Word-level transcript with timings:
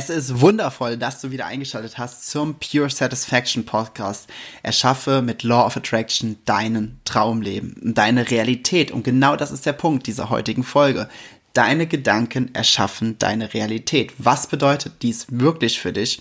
Es 0.00 0.10
ist 0.10 0.40
wundervoll, 0.40 0.96
dass 0.96 1.20
du 1.20 1.32
wieder 1.32 1.46
eingeschaltet 1.46 1.98
hast 1.98 2.30
zum 2.30 2.54
Pure 2.60 2.88
Satisfaction 2.88 3.64
Podcast. 3.64 4.28
Erschaffe 4.62 5.22
mit 5.22 5.42
Law 5.42 5.66
of 5.66 5.76
Attraction 5.76 6.36
deinen 6.44 7.00
Traumleben, 7.04 7.74
deine 7.82 8.30
Realität. 8.30 8.92
Und 8.92 9.02
genau 9.02 9.34
das 9.34 9.50
ist 9.50 9.66
der 9.66 9.72
Punkt 9.72 10.06
dieser 10.06 10.30
heutigen 10.30 10.62
Folge. 10.62 11.08
Deine 11.52 11.88
Gedanken 11.88 12.54
erschaffen 12.54 13.18
deine 13.18 13.52
Realität. 13.54 14.12
Was 14.18 14.46
bedeutet 14.46 15.02
dies 15.02 15.26
wirklich 15.30 15.80
für 15.80 15.92
dich? 15.92 16.20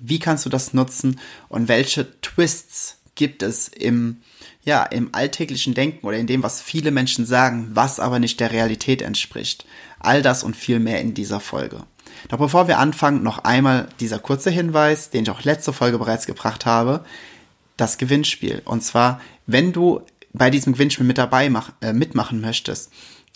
Wie 0.00 0.18
kannst 0.18 0.44
du 0.44 0.50
das 0.50 0.74
nutzen? 0.74 1.20
Und 1.48 1.68
welche 1.68 2.20
Twists 2.22 2.96
gibt 3.14 3.44
es 3.44 3.68
im, 3.68 4.16
ja, 4.64 4.82
im 4.82 5.14
alltäglichen 5.14 5.74
Denken 5.74 6.04
oder 6.08 6.16
in 6.16 6.26
dem, 6.26 6.42
was 6.42 6.60
viele 6.60 6.90
Menschen 6.90 7.24
sagen, 7.24 7.70
was 7.72 8.00
aber 8.00 8.18
nicht 8.18 8.40
der 8.40 8.50
Realität 8.50 9.00
entspricht? 9.00 9.64
All 10.00 10.22
das 10.22 10.42
und 10.42 10.56
viel 10.56 10.80
mehr 10.80 11.00
in 11.00 11.14
dieser 11.14 11.38
Folge. 11.38 11.84
Doch 12.28 12.38
bevor 12.38 12.68
wir 12.68 12.78
anfangen, 12.78 13.22
noch 13.22 13.44
einmal 13.44 13.88
dieser 14.00 14.18
kurze 14.18 14.50
Hinweis, 14.50 15.10
den 15.10 15.24
ich 15.24 15.30
auch 15.30 15.44
letzte 15.44 15.72
Folge 15.72 15.98
bereits 15.98 16.26
gebracht 16.26 16.66
habe, 16.66 17.04
das 17.76 17.98
Gewinnspiel. 17.98 18.62
Und 18.64 18.82
zwar, 18.82 19.20
wenn 19.46 19.72
du 19.72 20.02
bei 20.32 20.50
diesem 20.50 20.72
Gewinnspiel 20.72 21.06
mit 21.06 21.18
dabei 21.18 21.50
mach, 21.50 21.72
äh, 21.80 21.92
mitmachen 21.92 22.40
möchtest, 22.40 22.90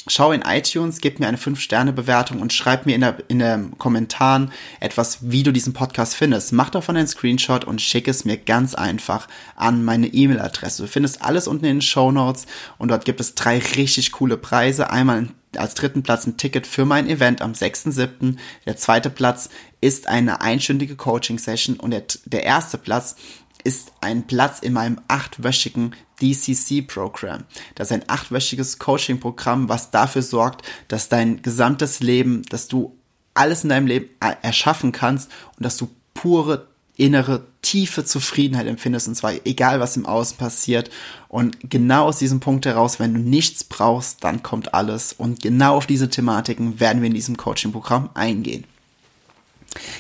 schau 0.09 0.33
in 0.33 0.43
iTunes, 0.43 1.01
gib 1.01 1.19
mir 1.19 1.27
eine 1.27 1.37
5-Sterne-Bewertung 1.37 2.41
und 2.41 2.53
schreib 2.53 2.87
mir 2.87 2.95
in 2.95 3.01
der, 3.01 3.17
in 3.29 3.39
den 3.39 3.77
Kommentaren 3.79 4.53
etwas, 4.81 5.19
wie 5.23 5.43
du 5.43 5.53
diesen 5.53 5.73
Podcast 5.73 6.15
findest. 6.15 6.53
Mach 6.53 6.71
davon 6.71 6.97
einen 6.97 7.09
Screenshot 7.09 7.65
und 7.65 7.83
schick 7.83 8.09
es 8.09 8.25
mir 8.25 8.37
ganz 8.37 8.75
einfach 8.75 9.29
an 9.57 9.85
meine 9.85 10.07
E-Mail-Adresse. 10.07 10.83
Du 10.83 10.89
findest 10.89 11.23
alles 11.23 11.49
unten 11.49 11.65
in 11.65 11.77
den 11.77 11.83
Show 11.83 12.13
Notes 12.13 12.47
und 12.79 12.89
dort 12.89 13.05
gibt 13.05 13.21
es 13.21 13.35
drei 13.35 13.59
richtig 13.59 14.13
coole 14.13 14.37
Preise. 14.37 14.91
Einmal 14.91 15.29
als 15.59 15.75
dritten 15.75 16.03
Platz 16.03 16.27
ein 16.27 16.37
Ticket 16.37 16.67
für 16.67 16.85
mein 16.85 17.09
Event 17.09 17.43
am 17.43 17.53
6.7. 17.53 18.37
Der 18.65 18.77
zweite 18.77 19.11
Platz 19.11 19.49
ist 19.81 20.09
eine 20.09 20.41
einstündige 20.41 20.97
Coaching-Session 20.97 21.77
und 21.77 21.91
der, 21.91 22.05
der 22.25 22.45
erste 22.45 22.79
Platz 22.79 23.17
ist 23.65 23.93
ein 24.01 24.27
Platz 24.27 24.61
in 24.61 24.73
meinem 24.73 25.01
achtwöchigen 25.09 25.95
DCC-Programm. 26.21 27.45
Das 27.75 27.89
ist 27.89 27.93
ein 27.93 28.09
achtwöchiges 28.09 28.79
Coaching-Programm, 28.79 29.69
was 29.69 29.91
dafür 29.91 30.23
sorgt, 30.23 30.65
dass 30.89 31.09
dein 31.09 31.43
gesamtes 31.43 32.01
Leben, 32.01 32.43
dass 32.49 32.69
du 32.69 32.97
alles 33.35 33.65
in 33.65 33.71
deinem 33.71 33.87
Leben 33.87 34.09
erschaffen 34.43 34.93
kannst 34.93 35.31
und 35.57 35.65
dass 35.65 35.77
du 35.77 35.89
pure 36.15 36.69
innere 36.97 37.45
tiefe 37.63 38.05
Zufriedenheit 38.05 38.67
empfindest 38.67 39.09
und 39.09 39.15
zwar 39.15 39.33
egal 39.45 39.81
was 39.81 39.97
im 39.97 40.07
Außen 40.07 40.39
passiert 40.39 40.91
und 41.29 41.59
genau 41.69 42.07
aus 42.07 42.19
diesem 42.19 42.41
Punkt 42.41 42.65
heraus, 42.65 42.99
wenn 42.99 43.15
du 43.15 43.21
nichts 43.21 43.65
brauchst, 43.65 44.25
dann 44.25 44.43
kommt 44.43 44.75
alles 44.75 45.13
und 45.13 45.43
genau 45.43 45.77
auf 45.77 45.87
diese 45.87 46.09
Thematiken 46.09 46.81
werden 46.81 47.03
wir 47.03 47.09
in 47.09 47.15
diesem 47.15 47.37
Coaching-Programm 47.37 48.11
eingehen. 48.15 48.65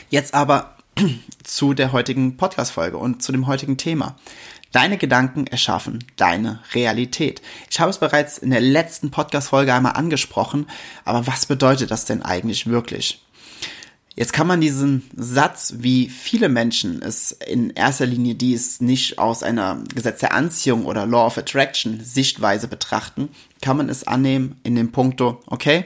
Jetzt 0.08 0.32
aber 0.32 0.76
zu 1.44 1.74
der 1.74 1.92
heutigen 1.92 2.36
Podcast-Folge 2.36 2.96
und 2.96 3.22
zu 3.22 3.32
dem 3.32 3.46
heutigen 3.46 3.76
Thema. 3.76 4.16
Deine 4.72 4.98
Gedanken 4.98 5.46
erschaffen 5.46 6.04
deine 6.16 6.60
Realität. 6.74 7.40
Ich 7.70 7.80
habe 7.80 7.90
es 7.90 7.98
bereits 7.98 8.38
in 8.38 8.50
der 8.50 8.60
letzten 8.60 9.10
Podcast-Folge 9.10 9.72
einmal 9.72 9.92
angesprochen, 9.92 10.66
aber 11.04 11.26
was 11.26 11.46
bedeutet 11.46 11.90
das 11.90 12.04
denn 12.04 12.22
eigentlich 12.22 12.66
wirklich? 12.66 13.25
Jetzt 14.16 14.32
kann 14.32 14.46
man 14.46 14.62
diesen 14.62 15.02
Satz, 15.14 15.74
wie 15.76 16.08
viele 16.08 16.48
Menschen 16.48 17.02
es 17.02 17.32
in 17.32 17.68
erster 17.70 18.06
Linie, 18.06 18.34
die 18.34 18.54
es 18.54 18.80
nicht 18.80 19.18
aus 19.18 19.42
einer 19.42 19.84
Gesetz 19.94 20.20
der 20.20 20.32
Anziehung 20.32 20.86
oder 20.86 21.04
Law 21.04 21.26
of 21.26 21.36
Attraction 21.36 22.00
Sichtweise 22.02 22.66
betrachten, 22.66 23.28
kann 23.60 23.76
man 23.76 23.90
es 23.90 24.06
annehmen 24.06 24.58
in 24.62 24.74
dem 24.74 24.90
Punkto, 24.90 25.42
okay, 25.46 25.84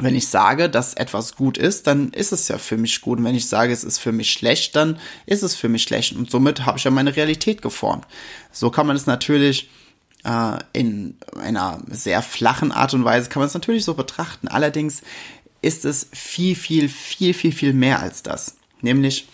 wenn 0.00 0.16
ich 0.16 0.26
sage, 0.26 0.68
dass 0.68 0.94
etwas 0.94 1.36
gut 1.36 1.56
ist, 1.56 1.86
dann 1.86 2.10
ist 2.10 2.32
es 2.32 2.48
ja 2.48 2.58
für 2.58 2.76
mich 2.76 3.00
gut. 3.00 3.18
Und 3.18 3.24
wenn 3.24 3.36
ich 3.36 3.48
sage, 3.48 3.72
es 3.72 3.84
ist 3.84 3.98
für 3.98 4.10
mich 4.10 4.32
schlecht, 4.32 4.74
dann 4.74 4.98
ist 5.26 5.42
es 5.42 5.54
für 5.54 5.68
mich 5.68 5.84
schlecht. 5.84 6.16
Und 6.16 6.30
somit 6.30 6.66
habe 6.66 6.78
ich 6.78 6.84
ja 6.84 6.90
meine 6.90 7.14
Realität 7.14 7.62
geformt. 7.62 8.06
So 8.50 8.70
kann 8.70 8.88
man 8.88 8.96
es 8.96 9.06
natürlich 9.06 9.70
äh, 10.24 10.58
in 10.72 11.16
einer 11.38 11.80
sehr 11.88 12.22
flachen 12.22 12.72
Art 12.72 12.92
und 12.94 13.04
Weise, 13.04 13.28
kann 13.28 13.40
man 13.40 13.46
es 13.46 13.54
natürlich 13.54 13.84
so 13.84 13.94
betrachten. 13.94 14.48
Allerdings 14.48 15.02
ist 15.64 15.84
es 15.84 16.08
viel, 16.12 16.54
viel, 16.54 16.88
viel, 16.88 17.34
viel, 17.34 17.52
viel 17.52 17.72
mehr 17.72 18.00
als 18.00 18.22
das. 18.22 18.56
Nämlich, 18.82 19.26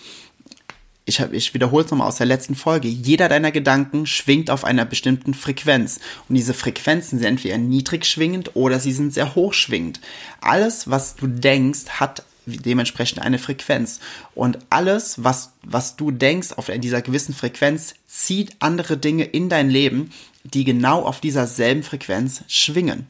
ich, 1.05 1.21
hab, 1.21 1.33
ich 1.33 1.53
wiederhole 1.55 1.85
es 1.85 1.91
nochmal 1.91 2.07
aus 2.07 2.17
der 2.17 2.27
letzten 2.27 2.55
Folge, 2.55 2.89
jeder 2.89 3.29
deiner 3.29 3.51
Gedanken 3.51 4.07
schwingt 4.07 4.49
auf 4.49 4.65
einer 4.65 4.85
bestimmten 4.85 5.35
Frequenz. 5.35 5.99
Und 6.29 6.37
diese 6.37 6.55
Frequenzen 6.55 7.19
sind 7.19 7.27
entweder 7.27 7.59
niedrig 7.59 8.07
schwingend 8.07 8.55
oder 8.55 8.79
sie 8.79 8.93
sind 8.93 9.13
sehr 9.13 9.35
hoch 9.35 9.53
schwingend. 9.53 10.01
Alles, 10.41 10.89
was 10.89 11.17
du 11.17 11.27
denkst, 11.27 11.89
hat 11.99 12.23
dementsprechend 12.59 13.21
eine 13.21 13.39
Frequenz. 13.39 14.01
Und 14.35 14.59
alles, 14.71 15.23
was, 15.25 15.53
was 15.63 15.97
du 15.97 16.11
denkst 16.11 16.53
auf 16.57 16.67
dieser 16.67 17.03
gewissen 17.03 17.35
Frequenz, 17.35 17.95
zieht 18.07 18.57
andere 18.61 18.97
Dinge 18.97 19.25
in 19.25 19.49
dein 19.49 19.71
Leben, 19.71 20.13
die 20.45 20.65
genau 20.65 21.03
auf 21.03 21.21
dieser 21.21 21.47
selben 21.47 21.83
Frequenz 21.83 22.43
schwingen. 22.49 23.07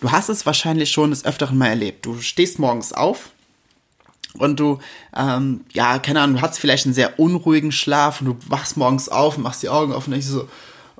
Du 0.00 0.12
hast 0.12 0.28
es 0.28 0.46
wahrscheinlich 0.46 0.90
schon 0.90 1.10
des 1.10 1.24
Öfteren 1.24 1.56
mal 1.56 1.68
erlebt. 1.68 2.04
Du 2.04 2.20
stehst 2.20 2.58
morgens 2.58 2.92
auf 2.92 3.30
und 4.38 4.58
du, 4.58 4.80
ähm, 5.16 5.64
ja, 5.72 5.98
keine 5.98 6.20
Ahnung, 6.20 6.36
du 6.36 6.42
hast 6.42 6.58
vielleicht 6.58 6.86
einen 6.86 6.94
sehr 6.94 7.18
unruhigen 7.18 7.72
Schlaf 7.72 8.20
und 8.20 8.26
du 8.26 8.36
wachst 8.48 8.76
morgens 8.76 9.08
auf 9.08 9.36
und 9.36 9.44
machst 9.44 9.62
die 9.62 9.68
Augen 9.68 9.92
auf 9.92 10.06
und 10.06 10.12
denkst 10.12 10.26
so, 10.26 10.48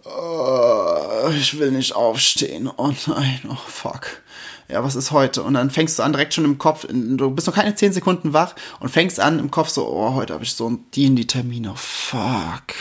oh, 0.05 1.31
ich 1.39 1.59
will 1.59 1.71
nicht 1.71 1.95
aufstehen. 1.95 2.71
Oh 2.77 2.93
nein, 3.07 3.41
oh 3.49 3.57
fuck. 3.67 4.23
Ja, 4.69 4.83
was 4.83 4.97
ist 4.97 5.11
heute? 5.11 5.43
Und 5.43 5.55
dann 5.55 5.71
fängst 5.71 5.99
du 5.99 6.03
an 6.03 6.13
direkt 6.13 6.35
schon 6.35 6.45
im 6.45 6.59
Kopf, 6.59 6.87
du 6.89 7.31
bist 7.31 7.47
noch 7.47 7.55
keine 7.55 7.75
zehn 7.75 7.93
Sekunden 7.93 8.33
wach 8.33 8.55
und 8.81 8.89
fängst 8.89 9.21
an 9.21 9.39
im 9.39 9.51
Kopf 9.51 9.69
so, 9.69 9.87
oh, 9.89 10.15
heute 10.15 10.33
habe 10.35 10.45
ich 10.45 10.55
so 10.55 10.79
die 10.95 11.07
in 11.07 11.17
die 11.17 11.27
Termine, 11.27 11.73
fuck 11.77 12.75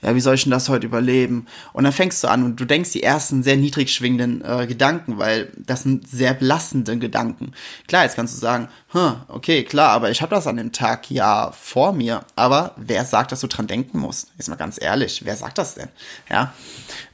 ja, 0.00 0.14
wie 0.14 0.20
soll 0.20 0.36
ich 0.36 0.44
denn 0.44 0.52
das 0.52 0.68
heute 0.68 0.86
überleben? 0.86 1.46
Und 1.72 1.84
dann 1.84 1.92
fängst 1.92 2.22
du 2.22 2.28
an 2.28 2.44
und 2.44 2.56
du 2.60 2.64
denkst 2.64 2.92
die 2.92 3.02
ersten 3.02 3.42
sehr 3.42 3.56
niedrig 3.56 3.92
schwingenden 3.92 4.44
äh, 4.44 4.66
Gedanken, 4.66 5.18
weil 5.18 5.52
das 5.56 5.82
sind 5.82 6.08
sehr 6.08 6.34
belastende 6.34 6.98
Gedanken. 6.98 7.52
Klar, 7.88 8.04
jetzt 8.04 8.14
kannst 8.14 8.34
du 8.34 8.38
sagen, 8.38 8.68
hm, 8.92 9.16
okay, 9.26 9.64
klar, 9.64 9.90
aber 9.90 10.10
ich 10.10 10.22
habe 10.22 10.34
das 10.34 10.46
an 10.46 10.56
dem 10.56 10.72
Tag 10.72 11.10
ja 11.10 11.50
vor 11.50 11.92
mir. 11.92 12.20
Aber 12.36 12.74
wer 12.76 13.04
sagt, 13.04 13.32
dass 13.32 13.40
du 13.40 13.48
dran 13.48 13.66
denken 13.66 13.98
musst? 13.98 14.28
Ist 14.38 14.48
mal 14.48 14.56
ganz 14.56 14.80
ehrlich, 14.80 15.24
wer 15.24 15.36
sagt 15.36 15.58
das 15.58 15.74
denn? 15.74 15.88
Ja. 16.30 16.52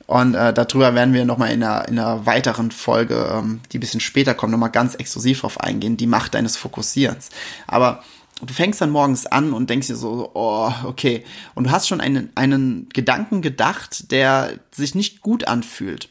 Und 0.07 0.35
äh, 0.35 0.53
darüber 0.53 0.95
werden 0.95 1.15
wir 1.15 1.25
nochmal 1.25 1.53
in 1.53 1.63
einer, 1.63 1.89
in 1.89 1.99
einer 1.99 2.27
weiteren 2.27 2.71
Folge, 2.71 3.31
ähm, 3.33 3.61
die 3.73 3.79
bisschen 3.79 4.01
später 4.01 4.35
kommt, 4.35 4.53
nochmal 4.53 4.71
ganz 4.71 4.95
exklusiv 4.95 5.41
drauf 5.41 5.61
eingehen, 5.61 5.97
die 5.97 6.07
Macht 6.07 6.35
deines 6.35 6.57
Fokussierens. 6.57 7.31
Aber 7.67 8.03
du 8.43 8.53
fängst 8.53 8.81
dann 8.81 8.91
morgens 8.91 9.27
an 9.27 9.53
und 9.53 9.71
denkst 9.71 9.87
dir 9.87 9.97
so, 9.97 10.31
oh, 10.35 10.73
okay. 10.85 11.25
Und 11.55 11.65
du 11.65 11.71
hast 11.71 11.89
schon 11.89 12.01
einen, 12.01 12.31
einen 12.35 12.89
Gedanken 12.93 13.41
gedacht, 13.41 14.11
der 14.11 14.59
sich 14.71 14.95
nicht 14.95 15.23
gut 15.23 15.49
anfühlt. 15.49 16.09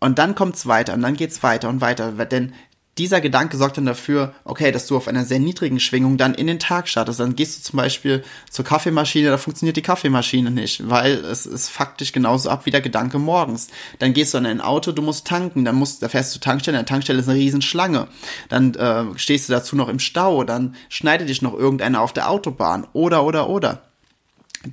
Und 0.00 0.18
dann 0.18 0.34
kommt's 0.34 0.66
weiter 0.66 0.94
und 0.94 1.02
dann 1.02 1.14
geht's 1.14 1.42
weiter 1.42 1.68
und 1.68 1.80
weiter, 1.80 2.12
denn 2.12 2.54
dieser 2.98 3.22
Gedanke 3.22 3.56
sorgt 3.56 3.78
dann 3.78 3.86
dafür, 3.86 4.34
okay, 4.44 4.70
dass 4.70 4.86
du 4.86 4.96
auf 4.96 5.08
einer 5.08 5.24
sehr 5.24 5.38
niedrigen 5.38 5.80
Schwingung 5.80 6.18
dann 6.18 6.34
in 6.34 6.46
den 6.46 6.58
Tag 6.58 6.88
startest. 6.88 7.20
Dann 7.20 7.34
gehst 7.34 7.58
du 7.58 7.62
zum 7.62 7.78
Beispiel 7.78 8.22
zur 8.50 8.66
Kaffeemaschine, 8.66 9.30
da 9.30 9.38
funktioniert 9.38 9.76
die 9.76 9.82
Kaffeemaschine 9.82 10.50
nicht, 10.50 10.88
weil 10.90 11.12
es 11.24 11.46
ist 11.46 11.70
faktisch 11.70 12.12
genauso 12.12 12.50
ab 12.50 12.66
wie 12.66 12.70
der 12.70 12.82
Gedanke 12.82 13.18
morgens. 13.18 13.68
Dann 13.98 14.12
gehst 14.12 14.34
du 14.34 14.38
an 14.38 14.46
ein 14.46 14.60
Auto, 14.60 14.92
du 14.92 15.00
musst 15.00 15.26
tanken, 15.26 15.64
dann 15.64 15.76
musst, 15.76 16.02
da 16.02 16.08
fährst 16.08 16.34
du 16.34 16.40
Tankstelle, 16.40 16.78
an 16.78 16.86
Tankstelle 16.86 17.20
ist 17.20 17.28
eine 17.28 17.38
Riesenschlange. 17.38 18.08
Dann 18.50 18.74
äh, 18.74 19.04
stehst 19.16 19.48
du 19.48 19.54
dazu 19.54 19.74
noch 19.74 19.88
im 19.88 19.98
Stau, 19.98 20.44
dann 20.44 20.74
schneidet 20.90 21.30
dich 21.30 21.40
noch 21.40 21.54
irgendeiner 21.54 22.02
auf 22.02 22.12
der 22.12 22.30
Autobahn 22.30 22.86
oder 22.92 23.24
oder 23.24 23.48
oder. 23.48 23.91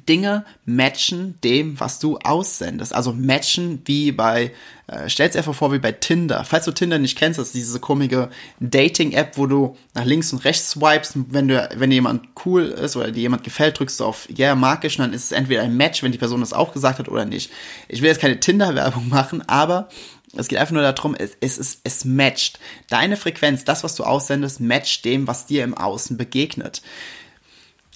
Dinge 0.08 0.46
matchen 0.66 1.36
dem, 1.44 1.80
was 1.80 2.00
du 2.00 2.18
aussendest. 2.18 2.94
Also 2.94 3.14
matchen 3.14 3.82
wie 3.86 4.12
bei, 4.12 4.52
äh, 4.88 5.10
stell's 5.10 5.36
einfach 5.36 5.56
vor 5.56 5.72
wie 5.72 5.80
bei 5.80 5.92
Tinder. 5.92 6.44
Falls 6.44 6.66
du 6.66 6.72
Tinder 6.72 7.00
nicht 7.00 7.18
kennst, 7.18 7.40
das 7.40 7.48
ist 7.48 7.56
diese 7.56 7.80
komische 7.80 8.30
Dating-App, 8.60 9.38
wo 9.38 9.48
du 9.48 9.78
nach 9.94 10.06
links 10.06 10.32
und 10.34 10.46
rechts 10.46 10.72
swipes. 10.72 11.14
Wenn 11.16 11.48
du, 11.48 11.70
wenn 11.76 11.92
jemand 11.92 12.28
cool 12.46 12.66
ist 12.66 12.96
oder 12.96 13.12
dir 13.12 13.22
jemand 13.22 13.44
gefällt, 13.44 13.80
drückst 13.80 14.00
du 14.00 14.06
auf 14.06 14.28
Yeah, 14.38 14.56
mag 14.56 14.84
ich, 14.86 14.98
und 15.00 15.06
dann 15.06 15.14
ist 15.14 15.26
es 15.26 15.32
entweder 15.32 15.64
ein 15.64 15.76
Match, 15.76 16.04
wenn 16.04 16.12
die 16.12 16.18
Person 16.18 16.42
das 16.42 16.54
auch 16.54 16.74
gesagt 16.74 17.00
hat 17.00 17.10
oder 17.10 17.26
nicht. 17.26 17.52
Ich 17.88 18.02
will 18.02 18.10
jetzt 18.10 18.22
keine 18.22 18.40
Tinder-Werbung 18.40 19.10
machen, 19.10 19.48
aber 19.48 19.90
Es 20.38 20.48
geht 20.48 20.60
einfach 20.60 20.74
nur 20.74 20.84
darum, 20.84 21.16
es, 21.16 21.32
es, 21.42 21.58
es, 21.58 21.82
es 21.84 22.06
matcht. 22.06 22.60
Deine 22.88 23.18
Frequenz, 23.18 23.66
das, 23.66 23.84
was 23.84 23.96
du 23.96 24.04
aussendest, 24.04 24.60
matcht 24.60 25.04
dem, 25.06 25.28
was 25.28 25.48
dir 25.48 25.64
im 25.64 25.74
Außen 25.74 26.18
begegnet. 26.18 26.84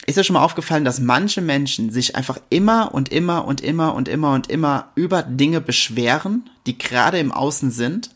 Ist 0.06 0.18
dir 0.18 0.24
schon 0.24 0.34
mal 0.34 0.44
aufgefallen, 0.44 0.84
dass 0.84 1.00
manche 1.00 1.42
Menschen 1.42 1.90
sich 1.90 2.16
einfach 2.16 2.38
immer 2.50 2.94
und 2.94 3.10
immer 3.10 3.46
und 3.46 3.62
immer 3.62 3.96
und 3.96 4.10
immer 4.10 4.34
und 4.34 4.50
immer 4.50 4.92
über 4.96 5.24
Dinge 5.24 5.62
beschweren, 5.62 6.50
die 6.66 6.78
gerade 6.78 7.20
im 7.20 7.32
Außen 7.32 7.72
sind? 7.72 8.10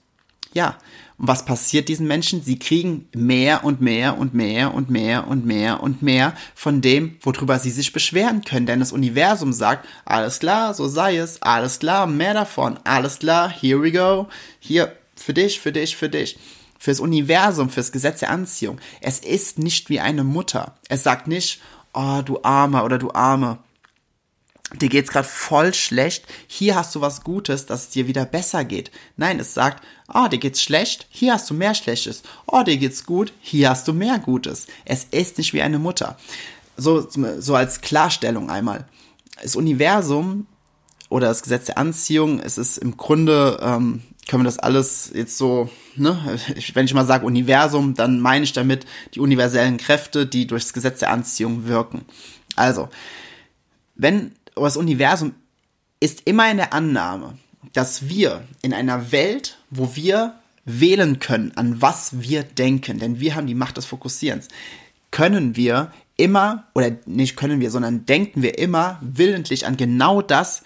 Ja. 0.53 0.77
Und 1.17 1.27
was 1.27 1.45
passiert 1.45 1.89
diesen 1.89 2.05
Menschen? 2.05 2.43
Sie 2.43 2.59
kriegen 2.59 3.07
mehr 3.15 3.63
und 3.63 3.81
mehr 3.81 4.19
und 4.19 4.35
mehr 4.35 4.73
und 4.73 4.89
mehr 4.89 5.27
und 5.27 5.45
mehr 5.45 5.81
und 5.81 6.03
mehr 6.03 6.33
von 6.53 6.81
dem, 6.81 7.17
worüber 7.21 7.57
sie 7.57 7.71
sich 7.71 7.91
beschweren 7.91 8.43
können. 8.43 8.67
Denn 8.67 8.79
das 8.79 8.91
Universum 8.91 9.51
sagt, 9.51 9.87
alles 10.05 10.39
klar, 10.39 10.75
so 10.75 10.87
sei 10.87 11.17
es, 11.17 11.41
alles 11.41 11.79
klar, 11.79 12.05
mehr 12.05 12.35
davon, 12.35 12.77
alles 12.83 13.17
klar, 13.17 13.49
here 13.49 13.81
we 13.81 13.91
go, 13.91 14.27
hier, 14.59 14.95
für 15.15 15.33
dich, 15.33 15.59
für 15.59 15.71
dich, 15.71 15.95
für 15.95 16.09
dich. 16.09 16.37
Fürs 16.79 16.99
Universum, 16.99 17.71
fürs 17.71 17.91
Gesetz 17.91 18.19
der 18.19 18.29
Anziehung. 18.29 18.79
Es 19.01 19.17
ist 19.17 19.57
nicht 19.57 19.89
wie 19.89 19.99
eine 19.99 20.23
Mutter. 20.23 20.75
Es 20.89 21.01
sagt 21.01 21.27
nicht, 21.27 21.59
oh, 21.97 22.21
du 22.21 22.39
Armer 22.43 22.85
oder 22.85 22.97
du 22.97 23.11
Arme 23.11 23.59
dir 24.75 24.89
geht's 24.89 25.09
gerade 25.09 25.27
voll 25.27 25.73
schlecht, 25.73 26.25
hier 26.47 26.75
hast 26.75 26.93
du 26.93 27.01
was 27.01 27.23
Gutes, 27.23 27.65
dass 27.65 27.83
es 27.83 27.89
dir 27.89 28.07
wieder 28.07 28.25
besser 28.25 28.65
geht. 28.65 28.91
Nein, 29.15 29.39
es 29.39 29.53
sagt, 29.53 29.83
oh, 30.13 30.27
dir 30.27 30.39
geht's 30.39 30.61
schlecht, 30.61 31.07
hier 31.09 31.33
hast 31.33 31.49
du 31.49 31.53
mehr 31.53 31.73
Schlechtes. 31.73 32.23
Oh, 32.45 32.63
dir 32.63 32.77
geht's 32.77 33.05
gut, 33.05 33.31
hier 33.39 33.69
hast 33.69 33.87
du 33.87 33.93
mehr 33.93 34.19
Gutes. 34.19 34.67
Es 34.83 35.05
ist 35.05 35.37
nicht 35.37 35.53
wie 35.53 35.61
eine 35.61 35.79
Mutter. 35.79 36.17
So, 36.75 37.07
so 37.39 37.55
als 37.55 37.81
Klarstellung 37.81 38.49
einmal. 38.49 38.85
Das 39.41 39.55
Universum 39.55 40.47
oder 41.09 41.27
das 41.27 41.43
Gesetz 41.43 41.65
der 41.65 41.77
Anziehung, 41.77 42.39
es 42.39 42.57
ist 42.57 42.77
im 42.77 42.97
Grunde, 42.97 43.59
ähm, 43.61 44.01
können 44.27 44.43
wir 44.43 44.47
das 44.47 44.59
alles 44.59 45.11
jetzt 45.13 45.37
so, 45.37 45.69
ne, 45.95 46.39
wenn 46.73 46.85
ich 46.85 46.93
mal 46.93 47.05
sage 47.05 47.25
Universum, 47.25 47.93
dann 47.93 48.19
meine 48.19 48.43
ich 48.43 48.53
damit 48.53 48.85
die 49.13 49.19
universellen 49.19 49.77
Kräfte, 49.77 50.25
die 50.25 50.47
durchs 50.47 50.73
Gesetz 50.73 50.99
der 50.99 51.11
Anziehung 51.11 51.67
wirken. 51.67 52.05
Also, 52.55 52.89
wenn 53.95 54.31
das 54.55 54.77
Universum 54.77 55.33
ist 55.99 56.23
immer 56.25 56.49
in 56.51 56.57
der 56.57 56.73
Annahme, 56.73 57.37
dass 57.73 58.07
wir 58.07 58.43
in 58.61 58.73
einer 58.73 59.11
Welt, 59.11 59.57
wo 59.69 59.95
wir 59.95 60.35
wählen 60.65 61.19
können, 61.19 61.53
an 61.55 61.81
was 61.81 62.21
wir 62.21 62.43
denken, 62.43 62.99
denn 62.99 63.19
wir 63.19 63.35
haben 63.35 63.47
die 63.47 63.55
Macht 63.55 63.77
des 63.77 63.85
Fokussierens, 63.85 64.47
können 65.11 65.55
wir 65.55 65.91
immer, 66.17 66.65
oder 66.75 66.91
nicht 67.05 67.37
können 67.37 67.59
wir, 67.59 67.71
sondern 67.71 68.05
denken 68.05 68.41
wir 68.41 68.57
immer 68.57 68.99
willentlich 69.01 69.65
an 69.65 69.77
genau 69.77 70.21
das, 70.21 70.63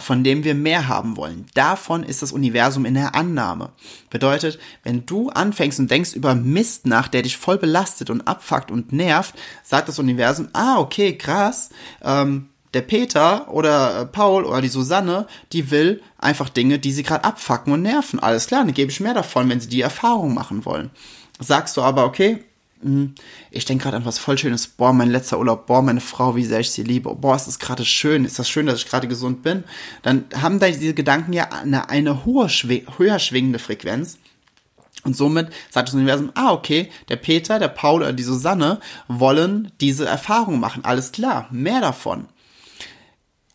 von 0.00 0.24
dem 0.24 0.44
wir 0.44 0.54
mehr 0.54 0.88
haben 0.88 1.16
wollen. 1.16 1.46
Davon 1.54 2.02
ist 2.02 2.22
das 2.22 2.32
Universum 2.32 2.84
in 2.84 2.94
der 2.94 3.14
Annahme. 3.14 3.70
Bedeutet, 4.10 4.58
wenn 4.82 5.06
du 5.06 5.30
anfängst 5.30 5.78
und 5.78 5.90
denkst 5.90 6.14
über 6.14 6.34
Mist 6.34 6.86
nach, 6.86 7.08
der 7.08 7.22
dich 7.22 7.36
voll 7.36 7.58
belastet 7.58 8.10
und 8.10 8.22
abfuckt 8.22 8.70
und 8.70 8.92
nervt, 8.92 9.34
sagt 9.62 9.88
das 9.88 9.98
Universum, 9.98 10.48
ah, 10.52 10.78
okay, 10.78 11.16
krass, 11.16 11.70
ähm, 12.02 12.48
der 12.74 12.82
Peter 12.82 13.50
oder 13.52 14.00
äh, 14.00 14.06
Paul 14.06 14.44
oder 14.44 14.60
die 14.60 14.68
Susanne, 14.68 15.26
die 15.52 15.70
will 15.70 16.02
einfach 16.18 16.48
Dinge, 16.48 16.78
die 16.78 16.92
sie 16.92 17.04
gerade 17.04 17.24
abfacken 17.24 17.72
und 17.72 17.82
nerven. 17.82 18.18
Alles 18.18 18.46
klar, 18.46 18.64
dann 18.64 18.74
gebe 18.74 18.90
ich 18.90 19.00
mehr 19.00 19.14
davon, 19.14 19.48
wenn 19.48 19.60
sie 19.60 19.68
die 19.68 19.80
Erfahrung 19.80 20.34
machen 20.34 20.64
wollen. 20.64 20.90
Sagst 21.40 21.76
du 21.76 21.82
aber, 21.82 22.04
okay, 22.04 22.44
ich 23.50 23.64
denke 23.64 23.84
gerade 23.84 23.96
an 23.96 24.04
was 24.04 24.18
voll 24.18 24.36
Schönes. 24.36 24.66
Boah, 24.66 24.92
mein 24.92 25.10
letzter 25.10 25.38
Urlaub. 25.38 25.66
Boah, 25.66 25.82
meine 25.82 26.00
Frau, 26.00 26.36
wie 26.36 26.44
sehr 26.44 26.60
ich 26.60 26.70
sie 26.70 26.82
liebe. 26.82 27.14
Boah, 27.14 27.36
ist 27.36 27.46
das 27.46 27.58
gerade 27.58 27.84
schön. 27.84 28.24
Ist 28.24 28.38
das 28.38 28.48
schön, 28.48 28.66
dass 28.66 28.80
ich 28.80 28.88
gerade 28.88 29.08
gesund 29.08 29.42
bin? 29.42 29.64
Dann 30.02 30.24
haben 30.40 30.58
da 30.58 30.66
diese 30.66 30.94
Gedanken 30.94 31.32
ja 31.32 31.48
eine, 31.50 31.88
eine 31.88 32.24
hohe, 32.24 32.48
höher 32.48 33.18
schwingende 33.18 33.58
Frequenz. 33.58 34.18
Und 35.04 35.16
somit 35.16 35.48
sagt 35.70 35.88
das 35.88 35.94
Universum, 35.94 36.32
ah, 36.34 36.52
okay, 36.52 36.90
der 37.08 37.16
Peter, 37.16 37.58
der 37.58 37.68
Paul 37.68 38.02
oder 38.02 38.12
die 38.12 38.22
Susanne 38.22 38.80
wollen 39.08 39.70
diese 39.80 40.06
Erfahrung 40.06 40.60
machen. 40.60 40.84
Alles 40.84 41.12
klar, 41.12 41.48
mehr 41.50 41.80
davon 41.80 42.26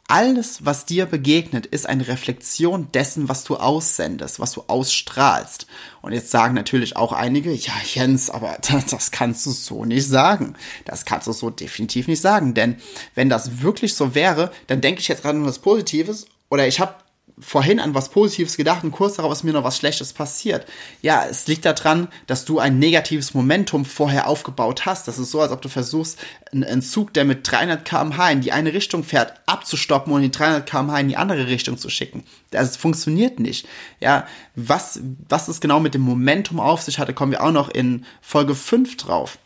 alles, 0.09 0.65
was 0.65 0.87
dir 0.87 1.05
begegnet, 1.05 1.67
ist 1.67 1.87
eine 1.87 2.07
Reflexion 2.07 2.91
dessen, 2.91 3.29
was 3.29 3.43
du 3.43 3.57
aussendest, 3.57 4.39
was 4.39 4.53
du 4.53 4.63
ausstrahlst. 4.65 5.67
Und 6.01 6.13
jetzt 6.13 6.31
sagen 6.31 6.55
natürlich 6.55 6.97
auch 6.97 7.13
einige, 7.13 7.53
ja, 7.53 7.73
Jens, 7.93 8.31
aber 8.31 8.57
das, 8.69 8.87
das 8.87 9.11
kannst 9.11 9.45
du 9.45 9.51
so 9.51 9.85
nicht 9.85 10.07
sagen. 10.07 10.55
Das 10.85 11.05
kannst 11.05 11.27
du 11.27 11.31
so 11.31 11.51
definitiv 11.51 12.07
nicht 12.07 12.21
sagen. 12.21 12.55
Denn 12.55 12.77
wenn 13.13 13.29
das 13.29 13.61
wirklich 13.61 13.93
so 13.93 14.15
wäre, 14.15 14.51
dann 14.65 14.81
denke 14.81 14.99
ich 14.99 15.07
jetzt 15.07 15.21
gerade 15.21 15.37
nur 15.37 15.47
was 15.47 15.59
Positives 15.59 16.25
oder 16.49 16.67
ich 16.67 16.79
habe 16.79 16.95
vorhin 17.39 17.79
an 17.79 17.93
was 17.93 18.09
Positives 18.09 18.57
gedacht 18.57 18.83
und 18.83 18.91
kurz 18.91 19.15
darauf 19.15 19.31
ist 19.31 19.43
mir 19.43 19.53
noch 19.53 19.63
was 19.63 19.77
Schlechtes 19.77 20.13
passiert. 20.13 20.65
Ja, 21.01 21.25
es 21.25 21.47
liegt 21.47 21.65
daran, 21.65 22.09
dass 22.27 22.45
du 22.45 22.59
ein 22.59 22.79
negatives 22.79 23.33
Momentum 23.33 23.85
vorher 23.85 24.27
aufgebaut 24.27 24.85
hast. 24.85 25.07
Das 25.07 25.19
ist 25.19 25.31
so, 25.31 25.41
als 25.41 25.51
ob 25.51 25.61
du 25.61 25.69
versuchst, 25.69 26.19
einen 26.51 26.81
Zug, 26.81 27.13
der 27.13 27.25
mit 27.25 27.49
300 27.49 27.85
km/h 27.85 28.31
in 28.31 28.41
die 28.41 28.51
eine 28.51 28.73
Richtung 28.73 29.03
fährt, 29.03 29.33
abzustoppen 29.45 30.11
und 30.13 30.21
die 30.21 30.31
300 30.31 30.69
km/h 30.69 30.99
in 30.99 31.07
die 31.09 31.17
andere 31.17 31.47
Richtung 31.47 31.77
zu 31.77 31.89
schicken. 31.89 32.23
Das 32.51 32.77
funktioniert 32.77 33.39
nicht. 33.39 33.67
Ja, 33.99 34.27
was, 34.55 34.99
was 35.27 35.47
es 35.47 35.61
genau 35.61 35.79
mit 35.79 35.93
dem 35.93 36.01
Momentum 36.01 36.59
auf 36.59 36.81
sich 36.81 36.99
hatte, 36.99 37.13
kommen 37.13 37.31
wir 37.31 37.43
auch 37.43 37.51
noch 37.51 37.69
in 37.69 38.05
Folge 38.21 38.55
5 38.55 38.97
drauf 38.97 39.37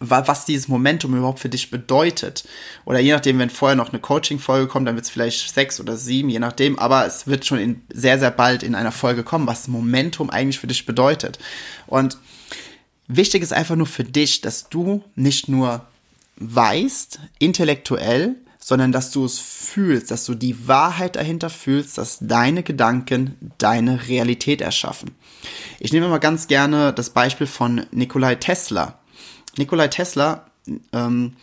was 0.00 0.46
dieses 0.46 0.68
Momentum 0.68 1.14
überhaupt 1.14 1.40
für 1.40 1.48
dich 1.48 1.70
bedeutet. 1.70 2.44
Oder 2.84 3.00
je 3.00 3.12
nachdem, 3.12 3.38
wenn 3.38 3.50
vorher 3.50 3.76
noch 3.76 3.90
eine 3.90 4.00
Coaching-Folge 4.00 4.66
kommt, 4.66 4.88
dann 4.88 4.94
wird 4.94 5.04
es 5.04 5.10
vielleicht 5.10 5.54
sechs 5.54 5.80
oder 5.80 5.96
sieben, 5.96 6.30
je 6.30 6.38
nachdem. 6.38 6.78
Aber 6.78 7.06
es 7.06 7.26
wird 7.26 7.44
schon 7.44 7.58
in, 7.58 7.82
sehr, 7.92 8.18
sehr 8.18 8.30
bald 8.30 8.62
in 8.62 8.74
einer 8.74 8.92
Folge 8.92 9.22
kommen, 9.22 9.46
was 9.46 9.68
Momentum 9.68 10.30
eigentlich 10.30 10.58
für 10.58 10.66
dich 10.66 10.86
bedeutet. 10.86 11.38
Und 11.86 12.18
wichtig 13.08 13.42
ist 13.42 13.52
einfach 13.52 13.76
nur 13.76 13.86
für 13.86 14.04
dich, 14.04 14.40
dass 14.40 14.68
du 14.68 15.04
nicht 15.14 15.48
nur 15.48 15.86
weißt, 16.36 17.20
intellektuell, 17.38 18.36
sondern 18.58 18.92
dass 18.92 19.10
du 19.10 19.26
es 19.26 19.38
fühlst, 19.38 20.10
dass 20.10 20.24
du 20.24 20.34
die 20.34 20.66
Wahrheit 20.66 21.16
dahinter 21.16 21.50
fühlst, 21.50 21.98
dass 21.98 22.16
deine 22.22 22.62
Gedanken 22.62 23.36
deine 23.58 24.08
Realität 24.08 24.62
erschaffen. 24.62 25.10
Ich 25.78 25.92
nehme 25.92 26.08
mal 26.08 26.16
ganz 26.16 26.48
gerne 26.48 26.94
das 26.94 27.10
Beispiel 27.10 27.46
von 27.46 27.84
Nikolai 27.90 28.36
Tesla. 28.36 28.98
Nikolai 29.56 29.88
Tesla 29.88 30.46
ähm, 30.92 31.36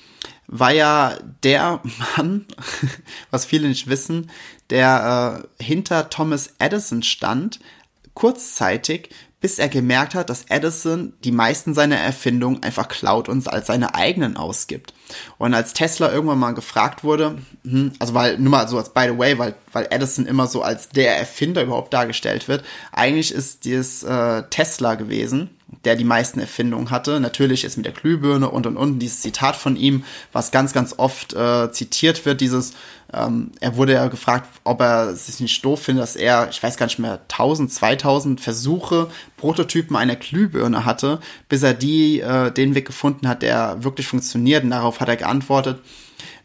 war 0.47 0.71
ja 0.71 1.17
der 1.43 1.81
Mann, 2.17 2.45
was 3.31 3.45
viele 3.45 3.69
nicht 3.69 3.87
wissen, 3.87 4.29
der 4.69 5.45
äh, 5.59 5.63
hinter 5.63 6.09
Thomas 6.09 6.53
Edison 6.59 7.03
stand, 7.03 7.59
kurzzeitig, 8.13 9.09
bis 9.39 9.57
er 9.57 9.69
gemerkt 9.69 10.13
hat, 10.13 10.29
dass 10.29 10.45
Edison 10.49 11.13
die 11.23 11.31
meisten 11.31 11.73
seiner 11.73 11.97
Erfindungen 11.97 12.61
einfach 12.61 12.87
klaut 12.87 13.27
und 13.27 13.47
als 13.47 13.67
seine 13.67 13.95
eigenen 13.95 14.37
ausgibt. 14.37 14.93
Und 15.39 15.55
als 15.55 15.73
Tesla 15.73 16.11
irgendwann 16.11 16.37
mal 16.37 16.53
gefragt 16.53 17.03
wurde, 17.03 17.39
hm, 17.63 17.91
also 17.97 18.13
weil, 18.13 18.37
nur 18.37 18.51
mal 18.51 18.67
so 18.67 18.77
als 18.77 18.93
by 18.93 19.07
the 19.09 19.17
way, 19.17 19.39
weil, 19.39 19.55
weil 19.73 19.87
Edison 19.89 20.27
immer 20.27 20.45
so 20.45 20.61
als 20.61 20.89
der 20.89 21.17
Erfinder 21.17 21.63
überhaupt 21.63 21.91
dargestellt 21.91 22.47
wird, 22.47 22.63
eigentlich 22.91 23.33
ist 23.33 23.65
dieses 23.65 24.03
äh, 24.03 24.43
Tesla 24.51 24.93
gewesen, 24.93 25.49
der 25.85 25.95
die 25.95 26.03
meisten 26.03 26.39
Erfindungen 26.39 26.91
hatte. 26.91 27.19
Natürlich 27.19 27.63
ist 27.63 27.77
mit 27.77 27.85
der 27.85 27.93
Glühbirne 27.93 28.49
und 28.49 28.67
und 28.67 28.77
und 28.77 28.99
dieses 28.99 29.21
Zitat 29.21 29.55
von 29.55 29.75
ihm, 29.75 30.03
was 30.31 30.51
ganz, 30.51 30.73
ganz 30.73 30.95
oft 30.97 31.33
äh, 31.33 31.71
zitiert 31.71 32.25
wird, 32.25 32.41
dieses, 32.41 32.73
ähm, 33.13 33.51
er 33.59 33.77
wurde 33.77 33.93
ja 33.93 34.07
gefragt, 34.07 34.47
ob 34.63 34.81
er 34.81 35.15
sich 35.15 35.39
nicht 35.39 35.63
doof 35.65 35.81
findet, 35.81 36.03
dass 36.03 36.15
er, 36.15 36.49
ich 36.49 36.61
weiß 36.61 36.77
gar 36.77 36.85
nicht 36.85 36.99
mehr, 36.99 37.19
1000, 37.29 37.71
2000 37.71 38.41
Versuche, 38.41 39.09
Prototypen 39.37 39.95
einer 39.95 40.15
Glühbirne 40.15 40.85
hatte, 40.85 41.19
bis 41.49 41.63
er 41.63 41.73
die, 41.73 42.19
äh, 42.19 42.51
den 42.51 42.75
Weg 42.75 42.85
gefunden 42.85 43.27
hat, 43.27 43.41
der 43.41 43.83
wirklich 43.83 44.07
funktioniert. 44.07 44.63
Und 44.63 44.71
darauf 44.71 44.99
hat 44.99 45.09
er 45.09 45.17
geantwortet, 45.17 45.79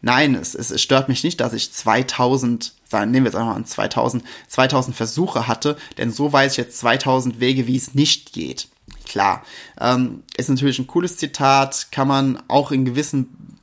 nein, 0.01 0.35
es, 0.35 0.55
es, 0.55 0.71
es 0.71 0.81
stört 0.81 1.09
mich 1.09 1.23
nicht, 1.23 1.39
dass 1.41 1.53
ich 1.53 1.71
2000 1.71 2.73
sagen, 2.85 3.11
nehmen 3.11 3.25
wir 3.25 3.29
jetzt 3.29 3.35
einfach 3.35 3.51
mal 3.51 3.57
an 3.57 3.65
2000, 3.65 4.23
2000 4.47 4.95
Versuche 4.95 5.47
hatte, 5.47 5.75
denn 5.97 6.11
so 6.11 6.31
weiß 6.31 6.53
ich 6.53 6.57
jetzt 6.57 6.79
2000 6.79 7.41
Wege, 7.41 7.67
wie 7.67 7.75
es 7.75 7.93
nicht 7.93 8.31
geht 8.31 8.69
klar. 9.07 9.43
Ähm, 9.79 10.23
ist 10.35 10.49
natürlich 10.49 10.79
ein 10.79 10.87
cooles 10.87 11.17
Zitat, 11.17 11.87
kann 11.91 12.07
man 12.07 12.41
auch 12.47 12.71
in 12.71 12.85
gewissen 12.85 13.57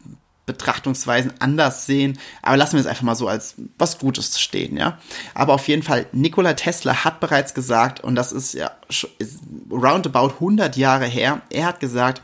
Betrachtungsweisen 0.46 1.32
anders 1.38 1.86
sehen, 1.86 2.18
aber 2.42 2.58
lassen 2.58 2.74
wir 2.74 2.80
es 2.80 2.86
einfach 2.86 3.02
mal 3.02 3.14
so 3.14 3.28
als 3.28 3.54
was 3.78 3.98
Gutes 3.98 4.38
stehen, 4.38 4.76
ja. 4.76 4.98
Aber 5.32 5.54
auf 5.54 5.68
jeden 5.68 5.82
Fall, 5.82 6.06
Nikola 6.12 6.52
Tesla 6.52 7.04
hat 7.04 7.20
bereits 7.20 7.54
gesagt, 7.54 8.00
und 8.00 8.14
das 8.14 8.30
ist 8.30 8.52
ja 8.52 8.70
ist 9.18 9.40
roundabout 9.70 10.34
100 10.34 10.76
Jahre 10.76 11.06
her, 11.06 11.40
er 11.48 11.66
hat 11.66 11.80
gesagt, 11.80 12.20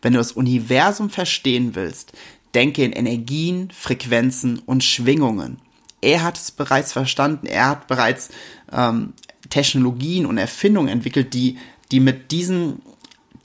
wenn 0.00 0.14
du 0.14 0.18
das 0.18 0.32
Universum 0.32 1.10
verstehen 1.10 1.74
willst, 1.74 2.12
denke 2.54 2.82
in 2.82 2.92
Energien, 2.92 3.70
Frequenzen 3.70 4.60
und 4.60 4.82
Schwingungen. 4.82 5.58
Er 6.00 6.22
hat 6.22 6.38
es 6.38 6.50
bereits 6.50 6.94
verstanden, 6.94 7.46
er 7.46 7.68
hat 7.68 7.86
bereits 7.86 8.30
ähm, 8.72 9.12
Technologien 9.50 10.24
und 10.24 10.38
Erfindungen 10.38 10.88
entwickelt, 10.88 11.34
die 11.34 11.58
die 11.92 12.00
mit 12.00 12.30
diesen, 12.30 12.82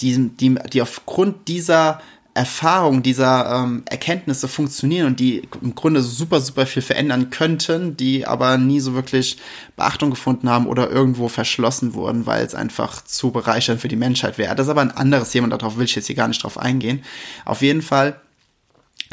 diesen 0.02 0.38
die, 0.38 0.56
die 0.72 0.82
aufgrund 0.82 1.48
dieser 1.48 2.02
Erfahrung, 2.36 3.02
dieser 3.02 3.64
ähm, 3.64 3.84
Erkenntnisse 3.86 4.50
funktionieren 4.50 5.08
und 5.08 5.22
die 5.22 5.48
im 5.62 5.74
Grunde 5.74 6.02
super, 6.02 6.42
super 6.42 6.66
viel 6.66 6.82
verändern 6.82 7.30
könnten, 7.30 7.96
die 7.96 8.28
aber 8.28 8.58
nie 8.58 8.82
so 8.82 8.94
wirklich 8.94 9.38
Beachtung 9.78 10.10
gefunden 10.10 10.50
haben 10.50 10.68
oder 10.68 10.92
irgendwo 10.92 11.30
verschlossen 11.30 11.94
wurden, 11.94 12.25
weil 12.25 12.46
es 12.46 12.54
einfach 12.54 13.02
zu 13.06 13.32
bereichernd 13.32 13.80
für 13.80 13.88
die 13.88 13.96
Menschheit 13.96 14.38
wäre. 14.38 14.54
Das 14.54 14.68
ist 14.68 14.72
aber 14.72 14.82
ein 14.82 14.92
anderes 14.92 15.30
Thema, 15.30 15.48
darauf 15.48 15.78
will 15.78 15.86
ich 15.86 15.96
jetzt 15.96 16.08
hier 16.08 16.16
gar 16.18 16.28
nicht 16.28 16.44
drauf 16.44 16.58
eingehen. 16.58 17.06
Auf 17.46 17.62
jeden 17.62 17.82
Fall 17.82 18.20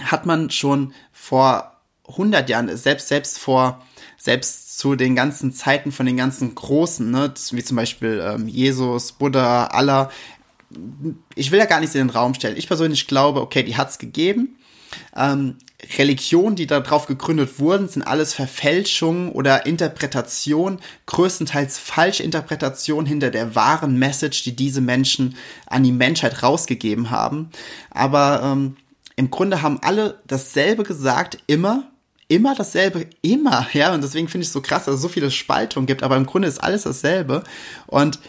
hat 0.05 0.27
man 0.27 0.51
schon 0.51 0.93
vor 1.13 1.81
100 2.09 2.49
Jahren, 2.49 2.77
selbst, 2.77 3.09
selbst 3.09 3.39
vor, 3.39 3.83
selbst 4.17 4.79
zu 4.79 4.97
den 4.97 5.15
ganzen 5.15 5.53
Zeiten 5.53 5.93
von 5.93 6.07
den 6.07 6.17
ganzen 6.17 6.55
Großen, 6.55 7.11
ne, 7.11 7.33
wie 7.53 7.65
zum 7.65 7.77
Beispiel 7.77 8.23
ähm, 8.25 8.49
Jesus, 8.49 9.13
Buddha, 9.13 9.67
Allah, 9.67 10.11
ich 11.35 11.51
will 11.51 11.59
ja 11.59 11.67
gar 11.67 11.81
nichts 11.81 11.95
in 11.95 12.07
den 12.07 12.11
Raum 12.11 12.35
stellen. 12.35 12.57
Ich 12.57 12.67
persönlich 12.67 13.07
glaube, 13.07 13.41
okay, 13.41 13.63
die 13.63 13.77
hat 13.77 13.91
es 13.91 13.99
gegeben. 13.99 14.57
Ähm, 15.17 15.57
Religionen, 15.99 16.55
die 16.55 16.67
darauf 16.67 17.07
gegründet 17.07 17.59
wurden, 17.59 17.89
sind 17.89 18.03
alles 18.03 18.35
Verfälschungen 18.35 19.33
oder 19.33 19.67
Interpretationen, 19.67 20.81
größtenteils 21.07 21.79
falsche 21.79 22.23
Interpretationen 22.23 23.07
hinter 23.07 23.31
der 23.31 23.55
wahren 23.55 23.99
Message, 23.99 24.45
die 24.45 24.55
diese 24.55 24.81
Menschen 24.81 25.37
an 25.67 25.83
die 25.83 25.93
Menschheit 25.93 26.43
rausgegeben 26.43 27.11
haben. 27.11 27.51
Aber 27.91 28.43
ähm, 28.45 28.77
im 29.17 29.31
Grunde 29.31 29.63
haben 29.63 29.81
alle 29.83 30.21
dasselbe 30.27 30.85
gesagt, 30.85 31.39
immer, 31.47 31.92
immer 32.33 32.55
dasselbe, 32.55 33.07
immer, 33.21 33.67
ja, 33.75 33.93
und 33.93 34.03
deswegen 34.03 34.27
finde 34.27 34.43
ich 34.43 34.49
es 34.49 34.55
so 34.55 34.63
krass, 34.63 34.87
dass 34.87 34.95
es 34.95 35.03
so 35.03 35.09
viele 35.09 35.31
Spaltungen 35.31 35.87
gibt, 35.87 36.03
aber 36.03 36.17
im 36.17 36.25
Grunde 36.25 36.49
ist 36.49 36.63
alles 36.63 36.85
dasselbe. 36.85 37.45
Und 37.87 38.21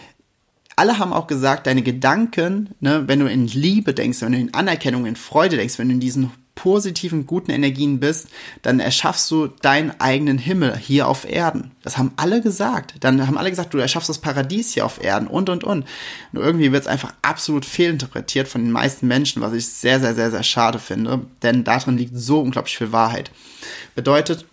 alle 0.75 1.00
haben 1.00 1.13
auch 1.13 1.27
gesagt, 1.27 1.67
deine 1.67 1.83
Gedanken, 1.83 2.72
ne, 2.81 3.03
wenn 3.07 3.19
du 3.19 3.29
in 3.29 3.48
Liebe 3.48 3.93
denkst, 3.93 4.22
wenn 4.22 4.33
du 4.33 4.39
in 4.39 4.53
Anerkennung, 4.53 5.05
in 5.05 5.15
Freude 5.15 5.55
denkst, 5.55 5.79
wenn 5.79 5.88
du 5.88 5.93
in 5.93 6.00
diesen 6.01 6.31
positiven, 6.55 7.25
guten 7.25 7.51
Energien 7.51 8.00
bist, 8.00 8.27
dann 8.62 8.79
erschaffst 8.79 9.29
du 9.31 9.48
deinen 9.48 9.91
eigenen 10.00 10.38
Himmel 10.38 10.77
hier 10.77 11.07
auf 11.07 11.25
Erden. 11.29 11.72
Das 11.81 11.98
haben 11.98 12.13
alle 12.15 12.41
gesagt. 12.41 12.95
Dann 13.00 13.25
haben 13.25 13.38
alle 13.38 13.50
gesagt, 13.50 13.74
du 13.74 13.79
erschaffst 13.79 14.10
das 14.10 14.19
Paradies 14.19 14.74
hier 14.74 14.86
auf 14.86 15.03
Erden 15.03 15.27
und, 15.27 15.50
und, 15.50 15.63
und. 15.63 15.86
Nur 16.31 16.43
irgendwie 16.43 16.72
wird 16.72 16.83
es 16.83 16.88
einfach 16.88 17.13
absolut 17.22 17.65
fehlinterpretiert 17.65 18.48
von 18.48 18.63
den 18.63 18.72
meisten 18.72 19.07
Menschen, 19.07 19.41
was 19.41 19.53
ich 19.53 19.67
sehr, 19.67 20.00
sehr, 20.00 20.15
sehr, 20.15 20.31
sehr 20.31 20.43
schade 20.43 20.79
finde. 20.79 21.22
Denn 21.41 21.63
darin 21.63 21.98
liegt 21.98 22.15
so 22.15 22.39
unglaublich 22.39 22.77
viel 22.77 22.91
Wahrheit. 22.91 23.31
Bedeutet, 23.95 24.45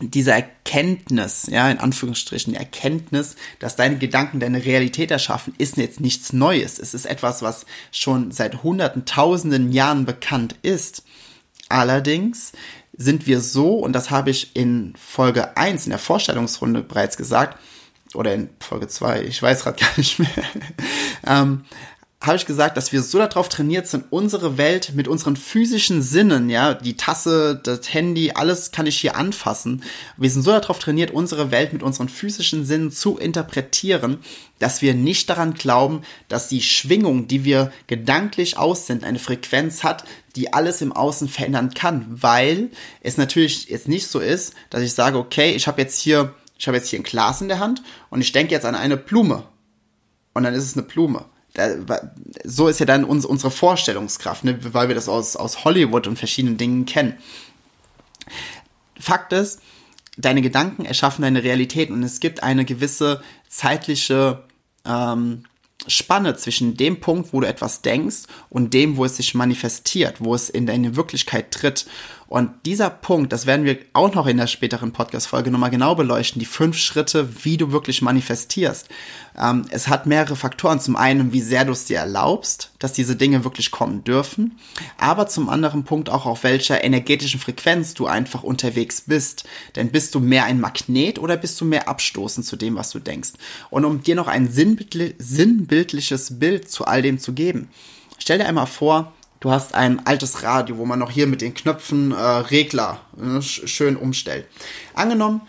diese 0.00 0.32
Erkenntnis, 0.32 1.46
ja, 1.50 1.70
in 1.70 1.78
Anführungsstrichen, 1.78 2.52
die 2.52 2.58
Erkenntnis, 2.58 3.36
dass 3.58 3.76
deine 3.76 3.96
Gedanken 3.96 4.40
deine 4.40 4.64
Realität 4.64 5.10
erschaffen, 5.10 5.54
ist 5.58 5.76
jetzt 5.78 6.00
nichts 6.00 6.32
Neues. 6.32 6.78
Es 6.78 6.92
ist 6.92 7.06
etwas, 7.06 7.42
was 7.42 7.64
schon 7.92 8.30
seit 8.30 8.62
hunderten, 8.62 9.06
tausenden 9.06 9.72
Jahren 9.72 10.04
bekannt 10.04 10.54
ist. 10.62 11.02
Allerdings 11.68 12.52
sind 12.96 13.26
wir 13.26 13.40
so, 13.40 13.78
und 13.78 13.92
das 13.92 14.10
habe 14.10 14.30
ich 14.30 14.54
in 14.54 14.94
Folge 14.96 15.56
1 15.56 15.86
in 15.86 15.90
der 15.90 15.98
Vorstellungsrunde 15.98 16.82
bereits 16.82 17.16
gesagt, 17.16 17.58
oder 18.14 18.34
in 18.34 18.50
Folge 18.60 18.88
2, 18.88 19.22
ich 19.22 19.42
weiß 19.42 19.62
gerade 19.62 19.78
gar 19.80 19.96
nicht 19.96 20.18
mehr, 20.18 20.28
ähm, 21.26 21.64
habe 22.20 22.36
ich 22.36 22.46
gesagt, 22.46 22.76
dass 22.76 22.92
wir 22.92 23.02
so 23.02 23.18
darauf 23.18 23.48
trainiert 23.48 23.86
sind, 23.86 24.06
unsere 24.10 24.56
Welt 24.56 24.92
mit 24.94 25.06
unseren 25.06 25.36
physischen 25.36 26.00
Sinnen, 26.00 26.48
ja, 26.48 26.72
die 26.72 26.96
Tasse, 26.96 27.60
das 27.62 27.92
Handy, 27.92 28.32
alles 28.34 28.72
kann 28.72 28.86
ich 28.86 28.98
hier 28.98 29.16
anfassen. 29.16 29.84
Wir 30.16 30.30
sind 30.30 30.42
so 30.42 30.50
darauf 30.50 30.78
trainiert, 30.78 31.10
unsere 31.10 31.50
Welt 31.50 31.74
mit 31.74 31.82
unseren 31.82 32.08
physischen 32.08 32.64
Sinnen 32.64 32.90
zu 32.90 33.18
interpretieren, 33.18 34.18
dass 34.58 34.80
wir 34.80 34.94
nicht 34.94 35.28
daran 35.28 35.54
glauben, 35.54 36.02
dass 36.28 36.48
die 36.48 36.62
Schwingung, 36.62 37.28
die 37.28 37.44
wir 37.44 37.70
gedanklich 37.86 38.56
aussenden, 38.56 39.06
eine 39.06 39.18
Frequenz 39.18 39.84
hat, 39.84 40.04
die 40.36 40.54
alles 40.54 40.80
im 40.80 40.92
Außen 40.92 41.28
verändern 41.28 41.74
kann, 41.74 42.06
weil 42.08 42.70
es 43.02 43.18
natürlich 43.18 43.68
jetzt 43.68 43.88
nicht 43.88 44.06
so 44.06 44.20
ist, 44.20 44.54
dass 44.70 44.82
ich 44.82 44.94
sage, 44.94 45.18
okay, 45.18 45.52
ich 45.54 45.66
habe 45.66 45.82
jetzt 45.82 46.00
hier, 46.00 46.34
ich 46.58 46.66
habe 46.66 46.78
jetzt 46.78 46.88
hier 46.88 46.98
ein 46.98 47.04
Glas 47.04 47.42
in 47.42 47.48
der 47.48 47.58
Hand 47.58 47.82
und 48.08 48.22
ich 48.22 48.32
denke 48.32 48.54
jetzt 48.54 48.64
an 48.64 48.74
eine 48.74 48.96
Blume. 48.96 49.44
Und 50.32 50.44
dann 50.44 50.54
ist 50.54 50.64
es 50.64 50.76
eine 50.76 50.86
Blume 50.86 51.26
so 52.44 52.68
ist 52.68 52.80
ja 52.80 52.86
dann 52.86 53.04
uns, 53.04 53.24
unsere 53.24 53.50
Vorstellungskraft, 53.50 54.44
ne? 54.44 54.58
weil 54.72 54.88
wir 54.88 54.94
das 54.94 55.08
aus, 55.08 55.36
aus 55.36 55.64
Hollywood 55.64 56.06
und 56.06 56.18
verschiedenen 56.18 56.56
Dingen 56.56 56.84
kennen. 56.84 57.14
Fakt 58.98 59.32
ist, 59.32 59.60
deine 60.16 60.42
Gedanken 60.42 60.84
erschaffen 60.84 61.22
deine 61.22 61.42
Realität 61.42 61.90
und 61.90 62.02
es 62.02 62.20
gibt 62.20 62.42
eine 62.42 62.64
gewisse 62.64 63.22
zeitliche 63.48 64.44
ähm, 64.84 65.44
Spanne 65.86 66.36
zwischen 66.36 66.76
dem 66.76 67.00
Punkt, 67.00 67.32
wo 67.32 67.40
du 67.40 67.46
etwas 67.46 67.82
denkst 67.82 68.24
und 68.48 68.74
dem, 68.74 68.96
wo 68.96 69.04
es 69.04 69.16
sich 69.16 69.34
manifestiert, 69.34 70.16
wo 70.20 70.34
es 70.34 70.48
in 70.48 70.66
deine 70.66 70.96
Wirklichkeit 70.96 71.50
tritt. 71.52 71.86
Und 72.28 72.50
dieser 72.66 72.90
Punkt, 72.90 73.32
das 73.32 73.46
werden 73.46 73.64
wir 73.64 73.78
auch 73.92 74.12
noch 74.14 74.26
in 74.26 74.36
der 74.36 74.48
späteren 74.48 74.92
Podcast-Folge 74.92 75.50
nochmal 75.52 75.70
genau 75.70 75.94
beleuchten, 75.94 76.40
die 76.40 76.46
fünf 76.46 76.76
Schritte, 76.76 77.44
wie 77.44 77.56
du 77.56 77.70
wirklich 77.70 78.02
manifestierst. 78.02 78.88
Ähm, 79.38 79.64
es 79.70 79.86
hat 79.86 80.06
mehrere 80.06 80.34
Faktoren. 80.34 80.80
Zum 80.80 80.96
einen, 80.96 81.32
wie 81.32 81.40
sehr 81.40 81.64
du 81.64 81.70
es 81.72 81.84
dir 81.84 81.98
erlaubst, 81.98 82.72
dass 82.80 82.92
diese 82.92 83.14
Dinge 83.14 83.44
wirklich 83.44 83.70
kommen 83.70 84.02
dürfen. 84.02 84.58
Aber 84.98 85.28
zum 85.28 85.48
anderen 85.48 85.84
Punkt 85.84 86.10
auch, 86.10 86.26
auf 86.26 86.42
welcher 86.42 86.82
energetischen 86.82 87.38
Frequenz 87.38 87.94
du 87.94 88.06
einfach 88.06 88.42
unterwegs 88.42 89.02
bist. 89.02 89.44
Denn 89.76 89.92
bist 89.92 90.14
du 90.16 90.20
mehr 90.20 90.46
ein 90.46 90.58
Magnet 90.60 91.20
oder 91.20 91.36
bist 91.36 91.60
du 91.60 91.64
mehr 91.64 91.88
abstoßend 91.88 92.44
zu 92.44 92.56
dem, 92.56 92.74
was 92.74 92.90
du 92.90 92.98
denkst? 92.98 93.34
Und 93.70 93.84
um 93.84 94.02
dir 94.02 94.16
noch 94.16 94.26
ein 94.26 94.50
sinnbildliches 94.50 96.38
Bild 96.40 96.68
zu 96.68 96.86
all 96.86 97.02
dem 97.02 97.20
zu 97.20 97.34
geben, 97.34 97.68
stell 98.18 98.38
dir 98.38 98.46
einmal 98.46 98.66
vor, 98.66 99.12
du 99.40 99.50
hast 99.50 99.74
ein 99.74 100.06
altes 100.06 100.42
Radio, 100.42 100.78
wo 100.78 100.84
man 100.84 100.98
noch 100.98 101.10
hier 101.10 101.26
mit 101.26 101.40
den 101.40 101.54
Knöpfen 101.54 102.12
äh, 102.12 102.16
Regler 102.16 103.00
äh, 103.20 103.40
schön 103.42 103.96
umstellt. 103.96 104.46
Angenommen, 104.94 105.42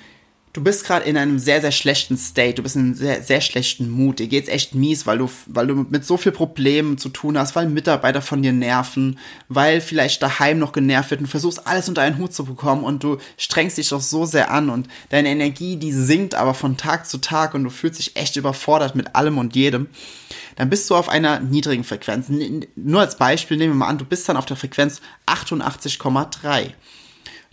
du 0.57 0.63
bist 0.63 0.85
gerade 0.85 1.05
in 1.05 1.17
einem 1.17 1.37
sehr, 1.37 1.61
sehr 1.61 1.71
schlechten 1.71 2.17
State, 2.17 2.55
du 2.55 2.63
bist 2.63 2.75
in 2.75 2.81
einem 2.81 2.93
sehr, 2.95 3.21
sehr 3.21 3.41
schlechten 3.41 3.91
Mut, 3.91 4.17
dir 4.17 4.27
geht's 4.27 4.49
echt 4.49 4.73
mies, 4.73 5.05
weil 5.05 5.19
du, 5.19 5.29
weil 5.45 5.67
du 5.67 5.85
mit 5.87 6.03
so 6.03 6.17
viel 6.17 6.31
Problemen 6.31 6.97
zu 6.97 7.09
tun 7.09 7.37
hast, 7.37 7.55
weil 7.55 7.69
Mitarbeiter 7.69 8.23
von 8.23 8.41
dir 8.41 8.53
nerven, 8.53 9.19
weil 9.49 9.81
vielleicht 9.81 10.23
daheim 10.23 10.57
noch 10.57 10.71
genervt 10.71 11.11
wird 11.11 11.21
und 11.21 11.27
versuchst 11.27 11.67
alles 11.67 11.87
unter 11.87 12.01
einen 12.01 12.17
Hut 12.17 12.33
zu 12.33 12.43
bekommen 12.43 12.83
und 12.83 13.03
du 13.03 13.19
strengst 13.37 13.77
dich 13.77 13.89
doch 13.89 14.01
so 14.01 14.25
sehr 14.25 14.49
an 14.49 14.71
und 14.71 14.87
deine 15.09 15.29
Energie, 15.29 15.75
die 15.75 15.93
sinkt 15.93 16.33
aber 16.33 16.55
von 16.55 16.75
Tag 16.75 17.07
zu 17.07 17.19
Tag 17.19 17.53
und 17.53 17.63
du 17.63 17.69
fühlst 17.69 17.99
dich 17.99 18.15
echt 18.15 18.35
überfordert 18.35 18.95
mit 18.95 19.15
allem 19.15 19.37
und 19.37 19.55
jedem 19.55 19.87
dann 20.55 20.71
bist 20.71 20.89
du 20.89 20.95
auf 20.95 21.07
einer 21.07 21.39
niedrigen 21.39 21.83
Frequenz. 21.83 22.29
Nur 22.75 23.01
als 23.01 23.17
Beispiel 23.17 23.57
nehmen 23.57 23.73
wir 23.73 23.77
mal 23.77 23.89
an, 23.89 23.99
du 23.99 24.05
bist 24.05 24.27
dann 24.27 24.37
auf 24.37 24.47
der 24.47 24.57
Frequenz 24.57 25.01
88,3. 25.27 26.71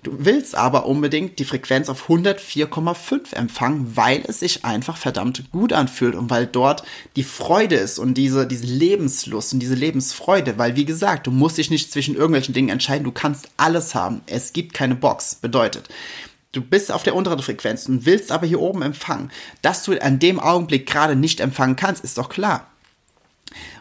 Du 0.05 0.13
willst 0.19 0.55
aber 0.55 0.85
unbedingt 0.85 1.39
die 1.39 1.47
Frequenz 1.47 1.89
auf 1.89 2.11
104,5 2.11 3.35
empfangen, 3.35 3.97
weil 3.97 4.23
es 4.29 4.41
sich 4.41 4.63
einfach 4.63 4.99
verdammt 4.99 5.51
gut 5.51 5.73
anfühlt 5.73 6.15
und 6.15 6.29
weil 6.29 6.47
dort 6.47 6.85
die 7.17 7.25
Freude 7.25 7.77
ist 7.77 7.99
und 7.99 8.13
diese, 8.13 8.47
diese 8.47 8.67
Lebenslust 8.67 9.55
und 9.55 9.61
diese 9.61 9.75
Lebensfreude, 9.75 10.59
weil 10.59 10.77
wie 10.77 10.85
gesagt, 10.85 11.27
du 11.27 11.31
musst 11.31 11.57
dich 11.57 11.71
nicht 11.71 11.91
zwischen 11.91 12.17
irgendwelchen 12.17 12.53
Dingen 12.53 12.69
entscheiden, 12.69 13.05
du 13.05 13.13
kannst 13.13 13.49
alles 13.57 13.95
haben. 13.95 14.21
Es 14.27 14.53
gibt 14.53 14.75
keine 14.75 14.95
Box. 14.95 15.37
Bedeutet, 15.37 15.89
du 16.53 16.61
bist 16.61 16.93
auf 16.93 17.03
der 17.03 17.15
unteren 17.15 17.41
Frequenz 17.41 17.89
und 17.89 18.05
willst 18.05 18.31
aber 18.31 18.47
hier 18.47 18.61
oben 18.61 18.83
empfangen. 18.83 19.31
Dass 19.63 19.85
du 19.85 19.99
an 20.03 20.19
dem 20.19 20.39
Augenblick 20.39 20.85
gerade 20.87 21.17
nicht 21.17 21.41
empfangen 21.41 21.77
kannst, 21.77 22.05
ist 22.05 22.19
doch 22.19 22.29
klar. 22.29 22.67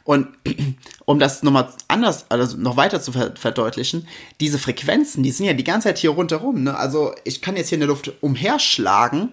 Und 0.04 0.28
um 1.06 1.20
das 1.20 1.44
nochmal 1.44 1.70
anders, 1.88 2.26
also 2.30 2.58
noch 2.58 2.78
weiter 2.78 3.02
zu 3.02 3.12
verdeutlichen, 3.12 4.08
diese 4.40 4.60
Frequenzen, 4.60 5.24
die 5.24 5.32
sind 5.32 5.46
ja 5.46 5.54
die 5.54 5.64
ganze 5.64 5.88
Zeit 5.90 6.00
hier 6.00 6.12
rundherum. 6.12 6.64
Ne? 6.64 6.78
Also 6.78 7.14
ich 7.24 7.42
kann 7.42 7.56
jetzt 7.56 7.70
hier 7.70 7.78
in 7.78 7.82
der 7.82 7.90
Luft 7.90 8.12
umherschlagen. 8.22 9.30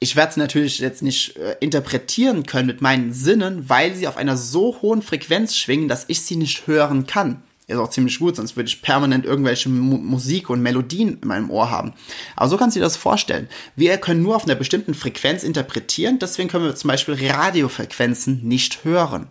Ich 0.00 0.14
werde 0.14 0.30
es 0.30 0.36
natürlich 0.36 0.78
jetzt 0.78 1.02
nicht 1.02 1.36
äh, 1.36 1.56
interpretieren 1.60 2.46
können 2.46 2.68
mit 2.68 2.80
meinen 2.80 3.12
Sinnen, 3.12 3.68
weil 3.68 3.94
sie 3.94 4.06
auf 4.06 4.16
einer 4.16 4.36
so 4.36 4.80
hohen 4.80 5.02
Frequenz 5.02 5.56
schwingen, 5.56 5.88
dass 5.88 6.04
ich 6.08 6.22
sie 6.22 6.36
nicht 6.36 6.66
hören 6.66 7.06
kann. 7.06 7.42
Ist 7.68 7.76
auch 7.76 7.90
ziemlich 7.90 8.18
gut, 8.18 8.36
sonst 8.36 8.56
würde 8.56 8.68
ich 8.68 8.80
permanent 8.80 9.26
irgendwelche 9.26 9.68
Mu 9.68 9.98
Musik 9.98 10.48
und 10.48 10.62
Melodien 10.62 11.18
in 11.20 11.28
meinem 11.28 11.50
Ohr 11.50 11.70
haben. 11.70 11.92
Aber 12.34 12.48
so 12.48 12.56
kannst 12.56 12.76
du 12.76 12.80
dir 12.80 12.84
das 12.84 12.96
vorstellen. 12.96 13.46
Wir 13.76 13.98
können 13.98 14.22
nur 14.22 14.36
auf 14.36 14.44
einer 14.44 14.54
bestimmten 14.54 14.94
Frequenz 14.94 15.42
interpretieren, 15.42 16.18
deswegen 16.18 16.48
können 16.48 16.64
wir 16.64 16.74
zum 16.76 16.88
Beispiel 16.88 17.30
Radiofrequenzen 17.30 18.40
nicht 18.42 18.84
hören. 18.84 19.26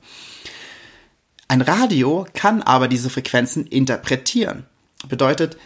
Ein 1.50 1.62
Radio 1.62 2.28
kann 2.34 2.62
aber 2.62 2.90
diese 2.90 3.10
Frequenzen 3.10 3.66
interpretieren. 3.68 4.66
Bedeutet, 5.08 5.58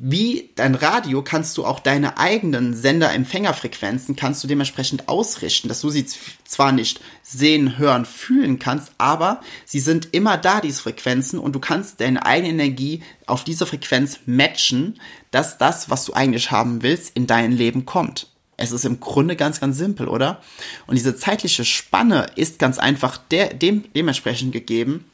wie 0.00 0.50
dein 0.56 0.74
Radio 0.74 1.22
kannst 1.22 1.56
du 1.56 1.64
auch 1.64 1.80
deine 1.80 2.18
eigenen 2.18 2.74
Sender-Empfängerfrequenzen 2.74 4.16
kannst 4.16 4.42
du 4.42 4.48
dementsprechend 4.48 5.08
ausrichten, 5.08 5.68
dass 5.68 5.80
du 5.80 5.90
sie 5.90 6.06
zwar 6.44 6.72
nicht 6.72 7.00
sehen, 7.22 7.78
hören, 7.78 8.04
fühlen 8.04 8.58
kannst, 8.58 8.92
aber 8.98 9.40
sie 9.64 9.80
sind 9.80 10.08
immer 10.12 10.36
da, 10.36 10.60
diese 10.60 10.82
Frequenzen, 10.82 11.38
und 11.38 11.54
du 11.54 11.60
kannst 11.60 12.00
deine 12.00 12.26
eigene 12.26 12.50
Energie 12.50 13.02
auf 13.26 13.44
diese 13.44 13.64
Frequenz 13.64 14.20
matchen, 14.26 15.00
dass 15.30 15.56
das, 15.56 15.88
was 15.88 16.04
du 16.04 16.12
eigentlich 16.12 16.50
haben 16.50 16.82
willst, 16.82 17.16
in 17.16 17.26
dein 17.26 17.52
Leben 17.52 17.86
kommt. 17.86 18.28
Es 18.56 18.72
ist 18.72 18.84
im 18.84 19.00
Grunde 19.00 19.36
ganz, 19.36 19.60
ganz 19.60 19.78
simpel, 19.78 20.08
oder? 20.08 20.42
Und 20.86 20.96
diese 20.96 21.16
zeitliche 21.16 21.64
Spanne 21.64 22.26
ist 22.34 22.58
ganz 22.58 22.78
einfach 22.78 23.16
der, 23.30 23.54
dem, 23.54 23.84
dementsprechend 23.94 24.52
gegeben, 24.52 25.04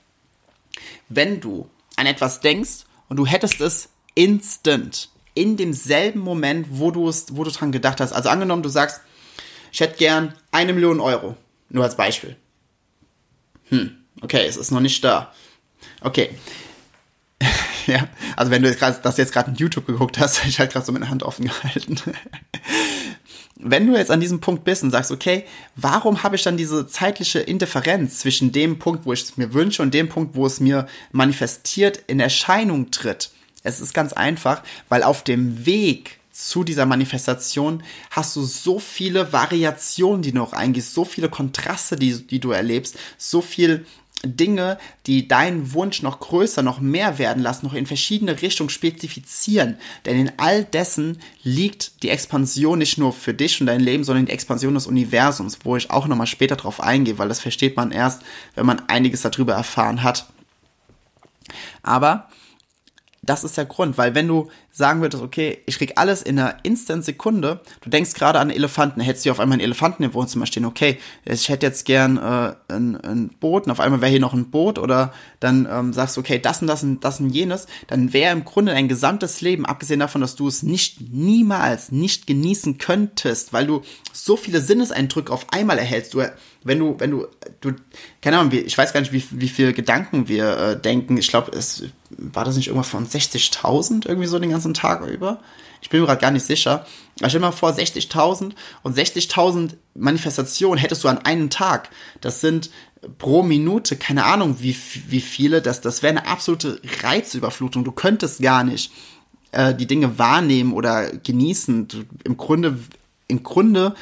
wenn 1.08 1.40
du 1.40 1.68
an 1.96 2.06
etwas 2.06 2.40
denkst 2.40 2.84
und 3.08 3.16
du 3.16 3.26
hättest 3.26 3.60
es 3.60 3.88
instant, 4.14 5.10
in 5.34 5.56
demselben 5.56 6.20
Moment, 6.20 6.66
wo 6.70 6.90
du 6.90 7.08
es, 7.08 7.26
wo 7.36 7.44
du 7.44 7.50
dran 7.50 7.72
gedacht 7.72 8.00
hast. 8.00 8.12
Also 8.12 8.28
angenommen, 8.28 8.62
du 8.62 8.68
sagst, 8.68 9.00
ich 9.72 9.80
hätte 9.80 9.96
gern 9.96 10.34
eine 10.52 10.72
Million 10.72 11.00
Euro. 11.00 11.36
Nur 11.68 11.82
als 11.82 11.96
Beispiel. 11.96 12.36
Hm, 13.70 13.96
okay, 14.20 14.46
es 14.46 14.56
ist 14.56 14.70
noch 14.70 14.80
nicht 14.80 15.02
da. 15.02 15.32
Okay. 16.00 16.30
ja, 17.86 18.08
also 18.36 18.52
wenn 18.52 18.62
du 18.62 18.68
jetzt 18.68 18.80
das 18.80 19.16
jetzt 19.16 19.32
gerade 19.32 19.50
in 19.50 19.56
YouTube 19.56 19.86
geguckt 19.86 20.18
hast, 20.18 20.44
ich 20.46 20.60
halt 20.60 20.72
gerade 20.72 20.86
so 20.86 20.92
meine 20.92 21.08
Hand 21.08 21.24
offen 21.24 21.46
gehalten. 21.46 22.00
Wenn 23.64 23.86
du 23.86 23.96
jetzt 23.96 24.10
an 24.10 24.20
diesem 24.20 24.40
Punkt 24.40 24.64
bist 24.64 24.82
und 24.82 24.90
sagst, 24.90 25.10
okay, 25.10 25.44
warum 25.74 26.22
habe 26.22 26.36
ich 26.36 26.42
dann 26.42 26.56
diese 26.56 26.86
zeitliche 26.86 27.40
Indifferenz 27.40 28.18
zwischen 28.20 28.52
dem 28.52 28.78
Punkt, 28.78 29.06
wo 29.06 29.12
ich 29.12 29.22
es 29.22 29.36
mir 29.36 29.54
wünsche 29.54 29.82
und 29.82 29.94
dem 29.94 30.08
Punkt, 30.08 30.36
wo 30.36 30.46
es 30.46 30.60
mir 30.60 30.86
manifestiert, 31.12 32.02
in 32.06 32.20
Erscheinung 32.20 32.90
tritt? 32.90 33.30
Es 33.62 33.80
ist 33.80 33.94
ganz 33.94 34.12
einfach, 34.12 34.62
weil 34.90 35.02
auf 35.02 35.24
dem 35.24 35.64
Weg 35.64 36.18
zu 36.30 36.64
dieser 36.64 36.84
Manifestation 36.84 37.82
hast 38.10 38.36
du 38.36 38.42
so 38.42 38.78
viele 38.78 39.32
Variationen, 39.32 40.20
die 40.20 40.32
du 40.32 40.38
noch 40.38 40.52
eingehst, 40.52 40.92
so 40.92 41.04
viele 41.04 41.30
Kontraste, 41.30 41.96
die, 41.96 42.26
die 42.26 42.40
du 42.40 42.50
erlebst, 42.50 42.98
so 43.16 43.40
viel 43.40 43.86
Dinge, 44.26 44.78
die 45.06 45.28
deinen 45.28 45.72
Wunsch 45.72 46.02
noch 46.02 46.20
größer, 46.20 46.62
noch 46.62 46.80
mehr 46.80 47.18
werden 47.18 47.42
lassen, 47.42 47.66
noch 47.66 47.74
in 47.74 47.86
verschiedene 47.86 48.40
Richtungen 48.42 48.70
spezifizieren. 48.70 49.76
Denn 50.04 50.18
in 50.18 50.32
all 50.36 50.64
dessen 50.64 51.18
liegt 51.42 52.02
die 52.02 52.10
Expansion 52.10 52.78
nicht 52.78 52.98
nur 52.98 53.12
für 53.12 53.34
dich 53.34 53.60
und 53.60 53.66
dein 53.66 53.80
Leben, 53.80 54.04
sondern 54.04 54.26
die 54.26 54.32
Expansion 54.32 54.74
des 54.74 54.86
Universums, 54.86 55.58
wo 55.64 55.76
ich 55.76 55.90
auch 55.90 56.06
nochmal 56.06 56.26
später 56.26 56.56
drauf 56.56 56.80
eingehe, 56.80 57.18
weil 57.18 57.28
das 57.28 57.40
versteht 57.40 57.76
man 57.76 57.92
erst, 57.92 58.22
wenn 58.54 58.66
man 58.66 58.88
einiges 58.88 59.22
darüber 59.22 59.54
erfahren 59.54 60.02
hat. 60.02 60.26
Aber 61.82 62.28
das 63.26 63.44
ist 63.44 63.56
der 63.56 63.64
Grund, 63.64 63.98
weil 63.98 64.14
wenn 64.14 64.28
du 64.28 64.48
sagen 64.70 65.00
würdest, 65.00 65.22
okay, 65.22 65.58
ich 65.66 65.78
krieg 65.78 65.92
alles 65.96 66.22
in 66.22 66.38
einer 66.38 66.56
Instant-Sekunde, 66.62 67.60
du 67.80 67.90
denkst 67.90 68.14
gerade 68.14 68.40
an 68.40 68.50
Elefanten, 68.50 69.00
hättest 69.00 69.26
du 69.26 69.30
auf 69.30 69.40
einmal 69.40 69.56
einen 69.56 69.64
Elefanten 69.64 70.02
im 70.02 70.14
Wohnzimmer 70.14 70.46
stehen, 70.46 70.64
okay, 70.64 70.98
ich 71.24 71.48
hätte 71.48 71.66
jetzt 71.66 71.84
gern 71.84 72.16
äh, 72.16 72.54
ein, 72.72 72.96
ein 72.96 73.28
Boot 73.40 73.66
und 73.66 73.72
auf 73.72 73.80
einmal 73.80 74.00
wäre 74.00 74.10
hier 74.10 74.20
noch 74.20 74.34
ein 74.34 74.50
Boot 74.50 74.78
oder 74.78 75.12
dann 75.40 75.68
ähm, 75.70 75.92
sagst 75.92 76.16
du, 76.16 76.20
okay, 76.20 76.38
das 76.38 76.60
und 76.60 76.66
das 76.66 76.82
und 76.82 77.04
das 77.04 77.20
und 77.20 77.30
jenes, 77.30 77.66
dann 77.86 78.12
wäre 78.12 78.32
im 78.32 78.44
Grunde 78.44 78.72
dein 78.72 78.88
gesamtes 78.88 79.40
Leben, 79.40 79.66
abgesehen 79.66 80.00
davon, 80.00 80.20
dass 80.20 80.36
du 80.36 80.48
es 80.48 80.62
nicht 80.62 81.00
niemals 81.12 81.92
nicht 81.92 82.26
genießen 82.26 82.78
könntest, 82.78 83.52
weil 83.52 83.66
du 83.66 83.82
so 84.12 84.36
viele 84.36 84.60
Sinneseindrücke 84.60 85.32
auf 85.32 85.46
einmal 85.52 85.78
erhältst, 85.78 86.14
du 86.14 86.22
wenn 86.64 86.78
du, 86.78 86.96
wenn 86.98 87.10
du, 87.10 87.26
du, 87.60 87.72
keine 88.20 88.38
Ahnung, 88.38 88.52
ich 88.52 88.76
weiß 88.76 88.92
gar 88.92 89.00
nicht, 89.00 89.12
wie, 89.12 89.24
wie 89.30 89.48
viele 89.48 89.72
Gedanken 89.72 90.28
wir 90.28 90.58
äh, 90.58 90.80
denken. 90.80 91.16
Ich 91.16 91.28
glaube, 91.28 91.52
es 91.52 91.84
war 92.10 92.44
das 92.44 92.56
nicht 92.56 92.68
irgendwas 92.68 92.88
von 92.88 93.06
60.000 93.06 94.08
irgendwie 94.08 94.26
so 94.26 94.38
den 94.38 94.50
ganzen 94.50 94.74
Tag 94.74 95.06
über. 95.06 95.40
Ich 95.82 95.90
bin 95.90 96.00
mir 96.00 96.06
gerade 96.06 96.20
gar 96.20 96.30
nicht 96.30 96.46
sicher. 96.46 96.86
Aber 97.20 97.28
stell 97.28 97.40
dir 97.40 97.46
mal 97.46 97.52
vor, 97.52 97.70
60.000 97.70 98.52
und 98.82 98.96
60.000 98.96 99.74
Manifestationen 99.94 100.78
hättest 100.78 101.04
du 101.04 101.08
an 101.08 101.18
einem 101.18 101.50
Tag. 101.50 101.90
Das 102.22 102.40
sind 102.40 102.70
pro 103.18 103.42
Minute, 103.42 103.96
keine 103.96 104.24
Ahnung, 104.24 104.56
wie, 104.60 104.76
wie 105.08 105.20
viele. 105.20 105.60
Das, 105.60 105.82
das 105.82 106.02
wäre 106.02 106.16
eine 106.16 106.26
absolute 106.26 106.80
Reizüberflutung. 107.02 107.84
Du 107.84 107.92
könntest 107.92 108.40
gar 108.40 108.64
nicht 108.64 108.92
äh, 109.52 109.74
die 109.74 109.86
Dinge 109.86 110.18
wahrnehmen 110.18 110.72
oder 110.72 111.10
genießen. 111.10 111.88
Du, 111.88 112.04
Im 112.24 112.36
Grunde, 112.38 112.78
im 113.28 113.42
Grunde 113.42 113.94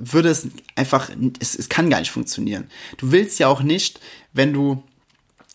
würde 0.00 0.30
es 0.30 0.48
einfach, 0.76 1.10
es, 1.38 1.54
es 1.54 1.68
kann 1.68 1.90
gar 1.90 2.00
nicht 2.00 2.10
funktionieren. 2.10 2.68
Du 2.96 3.12
willst 3.12 3.38
ja 3.38 3.48
auch 3.48 3.62
nicht, 3.62 4.00
wenn 4.32 4.52
du, 4.52 4.82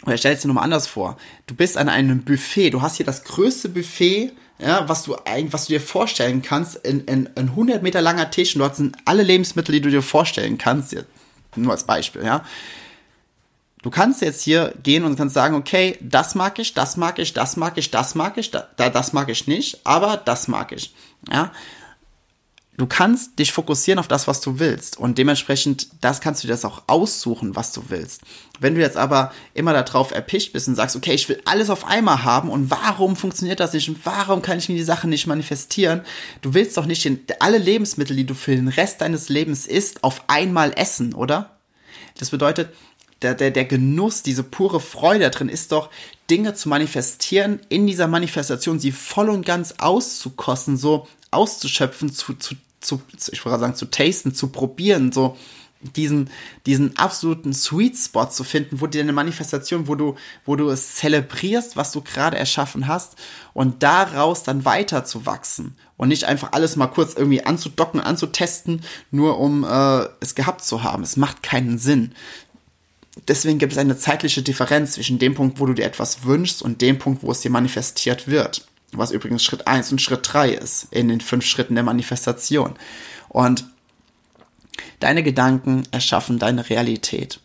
oder 0.06 0.18
stell 0.18 0.36
dir 0.36 0.48
nochmal 0.48 0.64
anders 0.64 0.88
vor, 0.88 1.18
du 1.48 1.56
bist 1.56 1.78
an 1.78 1.90
einem 1.90 2.24
Buffet, 2.24 2.70
du 2.70 2.82
hast 2.82 2.98
hier 2.98 3.06
das 3.06 3.24
größte 3.24 3.70
Buffet, 3.70 4.32
ja, 4.60 4.88
was 4.88 5.04
du 5.04 5.16
was 5.50 5.66
du 5.66 5.74
dir 5.74 5.82
vorstellen 5.82 6.42
kannst, 6.42 6.76
in, 6.78 7.02
in, 7.06 7.30
ein 7.36 7.50
100 7.50 7.84
Meter 7.84 8.02
langer 8.02 8.32
Tisch 8.32 8.56
und 8.56 8.60
dort 8.60 8.76
sind 8.76 8.98
alle 9.04 9.24
Lebensmittel, 9.24 9.74
die 9.74 9.82
du 9.82 9.90
dir 9.90 10.02
vorstellen 10.02 10.58
kannst, 10.58 10.96
nur 11.56 11.72
als 11.72 11.84
Beispiel, 11.84 12.24
ja. 12.24 12.46
Du 13.82 13.92
kannst 13.92 14.22
jetzt 14.22 14.42
hier 14.42 14.74
gehen 14.82 15.04
und 15.04 15.16
kannst 15.16 15.36
sagen, 15.36 15.54
okay, 15.56 15.98
das 16.02 16.34
mag 16.34 16.58
ich, 16.58 16.74
das 16.74 16.98
mag 16.98 17.20
ich, 17.20 17.34
das 17.34 17.56
mag 17.56 17.78
ich, 17.78 17.92
das 17.92 18.16
mag 18.16 18.38
ich, 18.38 18.50
da, 18.50 18.68
das 18.78 19.14
mag 19.14 19.30
ich 19.30 19.46
nicht, 19.46 19.82
aber 19.84 20.18
das 20.18 20.48
mag 20.48 20.72
ich, 20.72 20.94
ja 21.32 21.52
du 22.78 22.88
kannst 22.88 23.40
dich 23.40 23.52
fokussieren 23.52 24.00
auf 24.00 24.08
das, 24.08 24.28
was 24.28 24.42
du 24.42 24.60
willst. 24.60 24.98
Und 24.98 25.18
dementsprechend, 25.18 25.88
das 26.02 26.22
kannst 26.22 26.44
du 26.44 26.48
dir 26.48 26.54
das 26.54 26.66
auch 26.66 26.84
aussuchen, 26.88 27.56
was 27.56 27.72
du 27.72 27.84
willst. 27.90 28.22
Wenn 28.60 28.76
du 28.76 28.82
jetzt 28.82 28.98
aber 28.98 29.32
immer 29.54 29.74
darauf 29.74 30.12
erpicht 30.12 30.54
bist 30.54 30.68
und 30.68 30.76
sagst, 30.76 30.96
okay, 30.96 31.14
ich 31.14 31.30
will 31.30 31.42
alles 31.46 31.70
auf 31.70 31.86
einmal 31.86 32.24
haben 32.24 32.50
und 32.50 32.72
warum 32.72 33.16
funktioniert 33.16 33.60
das 33.60 33.74
nicht 33.74 33.90
und 33.90 34.06
warum 34.06 34.42
kann 34.42 34.58
ich 34.58 34.70
mir 34.70 34.76
die 34.76 34.84
Sachen 34.84 35.10
nicht 35.10 35.28
manifestieren? 35.28 36.02
Du 36.42 36.54
willst 36.54 36.78
doch 36.78 36.86
nicht 36.86 37.10
alle 37.40 37.58
Lebensmittel, 37.58 38.16
die 38.16 38.26
du 38.26 38.34
für 38.34 38.56
den 38.56 38.68
Rest 38.68 39.02
deines 39.02 39.30
Lebens 39.30 39.68
isst, 39.68 40.04
auf 40.04 40.24
einmal 40.28 40.74
essen, 40.76 41.14
oder? 41.14 41.58
Das 42.18 42.30
bedeutet, 42.30 42.70
der, 43.22 43.34
der, 43.34 43.52
der 43.52 43.66
Genuss, 43.66 44.24
diese 44.24 44.44
pure 44.44 44.80
Freude 44.80 45.30
drin 45.30 45.50
ist 45.50 45.72
doch, 45.72 45.90
Dinge 46.30 46.54
zu 46.54 46.70
manifestieren, 46.70 47.60
in 47.70 47.88
dieser 47.88 48.08
Manifestation 48.08 48.80
sie 48.80 48.92
voll 48.92 49.30
und 49.30 49.46
ganz 49.46 49.76
auszukosten, 49.78 50.78
so 50.78 51.08
auszuschöpfen, 51.32 52.12
zu, 52.12 52.34
zu, 52.34 52.56
zu 52.86 53.02
ich 53.32 53.44
wollte 53.46 53.60
sagen, 53.60 53.76
zu 53.76 53.86
tasten, 53.86 54.34
zu 54.34 54.48
probieren, 54.48 55.12
so 55.12 55.38
diesen, 55.96 56.30
diesen 56.66 56.98
absoluten 56.98 57.54
Sweet 57.54 57.98
Spot 57.98 58.26
zu 58.26 58.44
finden, 58.44 58.82
wo 58.82 58.88
dir 58.88 59.02
eine 59.02 59.14
Manifestation, 59.14 59.88
wo 59.88 59.96
du, 59.96 60.16
wo 60.46 60.56
du 60.56 60.70
es 60.70 60.96
zelebrierst, 60.96 61.76
was 61.76 61.92
du 61.92 62.02
gerade 62.02 62.38
erschaffen 62.38 62.88
hast 62.88 63.16
und 63.54 63.84
daraus 63.84 64.44
dann 64.44 64.66
weiter 64.66 65.06
zu 65.06 65.26
wachsen 65.26 65.76
und 65.98 66.10
nicht 66.10 66.26
einfach 66.26 66.54
alles 66.54 66.76
mal 66.76 66.88
kurz 66.88 67.14
irgendwie 67.14 67.44
anzudocken, 67.44 68.00
anzutesten, 68.00 68.82
nur 69.12 69.40
um 69.40 69.64
äh, 69.64 70.08
es 70.20 70.36
gehabt 70.36 70.64
zu 70.64 70.84
haben. 70.84 71.04
Es 71.04 71.18
macht 71.18 71.44
keinen 71.44 71.78
Sinn. 71.78 72.14
Deswegen 73.28 73.60
gibt 73.60 73.74
es 73.74 73.78
eine 73.78 73.98
zeitliche 73.98 74.42
Differenz 74.42 74.94
zwischen 74.94 75.20
dem 75.20 75.36
Punkt, 75.36 75.60
wo 75.60 75.66
du 75.66 75.74
dir 75.74 75.86
etwas 75.86 76.26
wünschst 76.26 76.62
und 76.62 76.82
dem 76.82 77.00
Punkt, 77.00 77.24
wo 77.24 77.32
es 77.32 77.42
dir 77.42 77.52
manifestiert 77.52 78.28
wird 78.28 78.66
was 78.98 79.12
übrigens 79.12 79.44
Schritt 79.44 79.68
1 79.68 79.92
und 79.92 80.02
Schritt 80.02 80.22
3 80.24 80.52
ist 80.52 80.88
in 80.92 81.08
den 81.08 81.22
fünf 81.22 81.46
Schritten 81.46 81.76
der 81.76 81.84
Manifestation. 81.84 82.76
Und 83.30 83.66
deine 85.00 85.24
Gedanken 85.24 85.84
erschaffen 85.92 86.40
deine 86.40 86.70
Realität. 86.70 87.40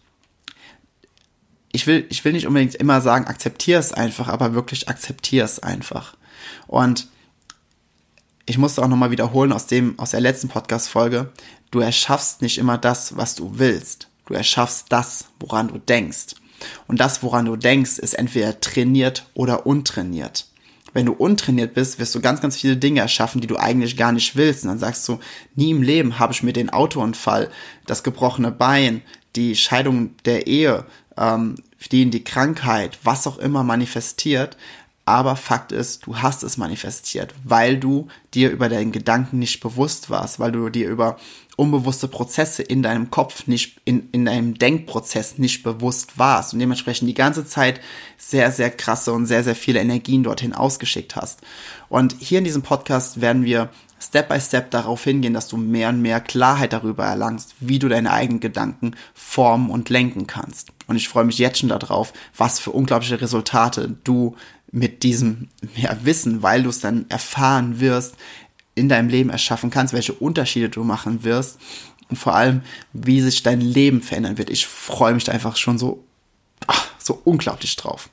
Ich 1.72 1.86
will, 1.86 2.06
ich 2.10 2.24
will 2.24 2.32
nicht 2.32 2.46
unbedingt 2.46 2.74
immer 2.74 3.00
sagen, 3.00 3.26
akzeptier 3.26 3.78
es 3.78 3.92
einfach, 3.92 4.28
aber 4.28 4.54
wirklich 4.54 4.88
akzeptier 4.88 5.44
es 5.44 5.60
einfach. 5.60 6.16
Und 6.66 7.08
ich 8.46 8.58
musste 8.58 8.82
auch 8.82 8.88
nochmal 8.88 9.12
wiederholen 9.12 9.52
aus 9.52 9.66
dem, 9.66 9.98
aus 9.98 10.10
der 10.10 10.20
letzten 10.20 10.48
Podcast-Folge. 10.48 11.32
Du 11.70 11.78
erschaffst 11.78 12.42
nicht 12.42 12.58
immer 12.58 12.78
das, 12.78 13.16
was 13.16 13.36
du 13.36 13.58
willst. 13.58 14.08
Du 14.26 14.34
erschaffst 14.34 14.86
das, 14.88 15.26
woran 15.38 15.68
du 15.68 15.78
denkst. 15.78 16.34
Und 16.88 17.00
das, 17.00 17.22
woran 17.22 17.46
du 17.46 17.56
denkst, 17.56 17.98
ist 17.98 18.14
entweder 18.14 18.60
trainiert 18.60 19.26
oder 19.34 19.66
untrainiert 19.66 20.49
wenn 20.92 21.06
du 21.06 21.12
untrainiert 21.12 21.74
bist, 21.74 21.98
wirst 21.98 22.14
du 22.14 22.20
ganz, 22.20 22.40
ganz 22.40 22.56
viele 22.56 22.76
Dinge 22.76 23.00
erschaffen, 23.00 23.40
die 23.40 23.46
du 23.46 23.56
eigentlich 23.56 23.96
gar 23.96 24.12
nicht 24.12 24.36
willst. 24.36 24.64
Und 24.64 24.70
dann 24.70 24.78
sagst 24.78 25.06
du, 25.08 25.18
nie 25.54 25.70
im 25.70 25.82
Leben 25.82 26.18
habe 26.18 26.32
ich 26.32 26.42
mir 26.42 26.52
den 26.52 26.70
Autounfall, 26.70 27.50
das 27.86 28.02
gebrochene 28.02 28.50
Bein, 28.50 29.02
die 29.36 29.54
Scheidung 29.56 30.14
der 30.24 30.46
Ehe, 30.46 30.84
ähm, 31.16 31.56
die 31.92 32.02
in 32.02 32.10
die 32.10 32.24
Krankheit, 32.24 32.98
was 33.04 33.26
auch 33.26 33.38
immer 33.38 33.62
manifestiert. 33.62 34.56
Aber 35.06 35.34
Fakt 35.34 35.72
ist, 35.72 36.06
du 36.06 36.18
hast 36.18 36.42
es 36.42 36.56
manifestiert, 36.56 37.34
weil 37.42 37.78
du 37.78 38.08
dir 38.34 38.50
über 38.50 38.68
deinen 38.68 38.92
Gedanken 38.92 39.38
nicht 39.38 39.60
bewusst 39.60 40.10
warst, 40.10 40.38
weil 40.38 40.52
du 40.52 40.68
dir 40.68 40.88
über 40.88 41.18
unbewusste 41.60 42.08
Prozesse 42.08 42.62
in 42.62 42.82
deinem 42.82 43.10
Kopf 43.10 43.46
nicht, 43.46 43.82
in, 43.84 44.08
in 44.12 44.24
deinem 44.24 44.54
Denkprozess 44.54 45.36
nicht 45.36 45.62
bewusst 45.62 46.18
warst 46.18 46.54
und 46.54 46.58
dementsprechend 46.58 47.06
die 47.06 47.14
ganze 47.14 47.44
Zeit 47.44 47.82
sehr, 48.16 48.50
sehr 48.50 48.70
krasse 48.70 49.12
und 49.12 49.26
sehr, 49.26 49.44
sehr 49.44 49.54
viele 49.54 49.78
Energien 49.78 50.22
dorthin 50.22 50.54
ausgeschickt 50.54 51.16
hast. 51.16 51.40
Und 51.90 52.16
hier 52.18 52.38
in 52.38 52.44
diesem 52.44 52.62
Podcast 52.62 53.20
werden 53.20 53.44
wir 53.44 53.68
Step 54.00 54.30
by 54.30 54.40
Step 54.40 54.70
darauf 54.70 55.04
hingehen, 55.04 55.34
dass 55.34 55.48
du 55.48 55.58
mehr 55.58 55.90
und 55.90 56.00
mehr 56.00 56.20
Klarheit 56.20 56.72
darüber 56.72 57.04
erlangst, 57.04 57.54
wie 57.60 57.78
du 57.78 57.90
deine 57.90 58.10
eigenen 58.10 58.40
Gedanken 58.40 58.96
formen 59.12 59.68
und 59.68 59.90
lenken 59.90 60.26
kannst. 60.26 60.68
Und 60.86 60.96
ich 60.96 61.10
freue 61.10 61.26
mich 61.26 61.36
jetzt 61.36 61.58
schon 61.58 61.68
darauf, 61.68 62.14
was 62.34 62.58
für 62.58 62.70
unglaubliche 62.70 63.20
Resultate 63.20 63.98
du 64.02 64.34
mit 64.72 65.02
diesem 65.02 65.48
ja, 65.76 65.94
Wissen, 66.04 66.42
weil 66.42 66.62
du 66.62 66.70
es 66.70 66.80
dann 66.80 67.04
erfahren 67.10 67.80
wirst, 67.80 68.14
in 68.74 68.88
deinem 68.88 69.08
Leben 69.08 69.30
erschaffen 69.30 69.70
kannst, 69.70 69.92
welche 69.92 70.12
Unterschiede 70.12 70.68
du 70.68 70.84
machen 70.84 71.24
wirst 71.24 71.58
und 72.08 72.16
vor 72.16 72.34
allem, 72.34 72.62
wie 72.92 73.20
sich 73.20 73.42
dein 73.42 73.60
Leben 73.60 74.02
verändern 74.02 74.38
wird. 74.38 74.50
Ich 74.50 74.66
freue 74.66 75.14
mich 75.14 75.24
da 75.24 75.32
einfach 75.32 75.56
schon 75.56 75.78
so, 75.78 76.04
ach, 76.66 76.88
so 76.98 77.20
unglaublich 77.24 77.76
drauf. 77.76 78.10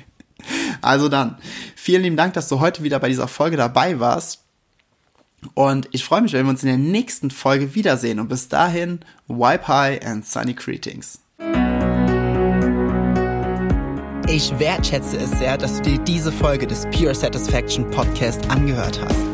also 0.80 1.08
dann, 1.08 1.38
vielen 1.76 2.02
lieben 2.02 2.16
Dank, 2.16 2.34
dass 2.34 2.48
du 2.48 2.60
heute 2.60 2.82
wieder 2.82 2.98
bei 2.98 3.08
dieser 3.08 3.28
Folge 3.28 3.56
dabei 3.56 4.00
warst. 4.00 4.40
Und 5.52 5.88
ich 5.92 6.04
freue 6.04 6.22
mich, 6.22 6.32
wenn 6.32 6.46
wir 6.46 6.50
uns 6.50 6.62
in 6.62 6.68
der 6.68 6.78
nächsten 6.78 7.30
Folge 7.30 7.74
wiedersehen. 7.74 8.18
Und 8.18 8.28
bis 8.28 8.48
dahin, 8.48 9.00
wipe 9.28 9.68
high 9.68 10.04
and 10.04 10.26
sunny 10.26 10.54
greetings. 10.54 11.20
Ich 14.26 14.58
wertschätze 14.58 15.18
es 15.18 15.30
sehr, 15.32 15.58
dass 15.58 15.76
du 15.76 15.82
dir 15.82 15.98
diese 15.98 16.32
Folge 16.32 16.66
des 16.66 16.86
Pure 16.86 17.14
Satisfaction 17.14 17.88
Podcast 17.90 18.50
angehört 18.50 18.98
hast. 19.04 19.33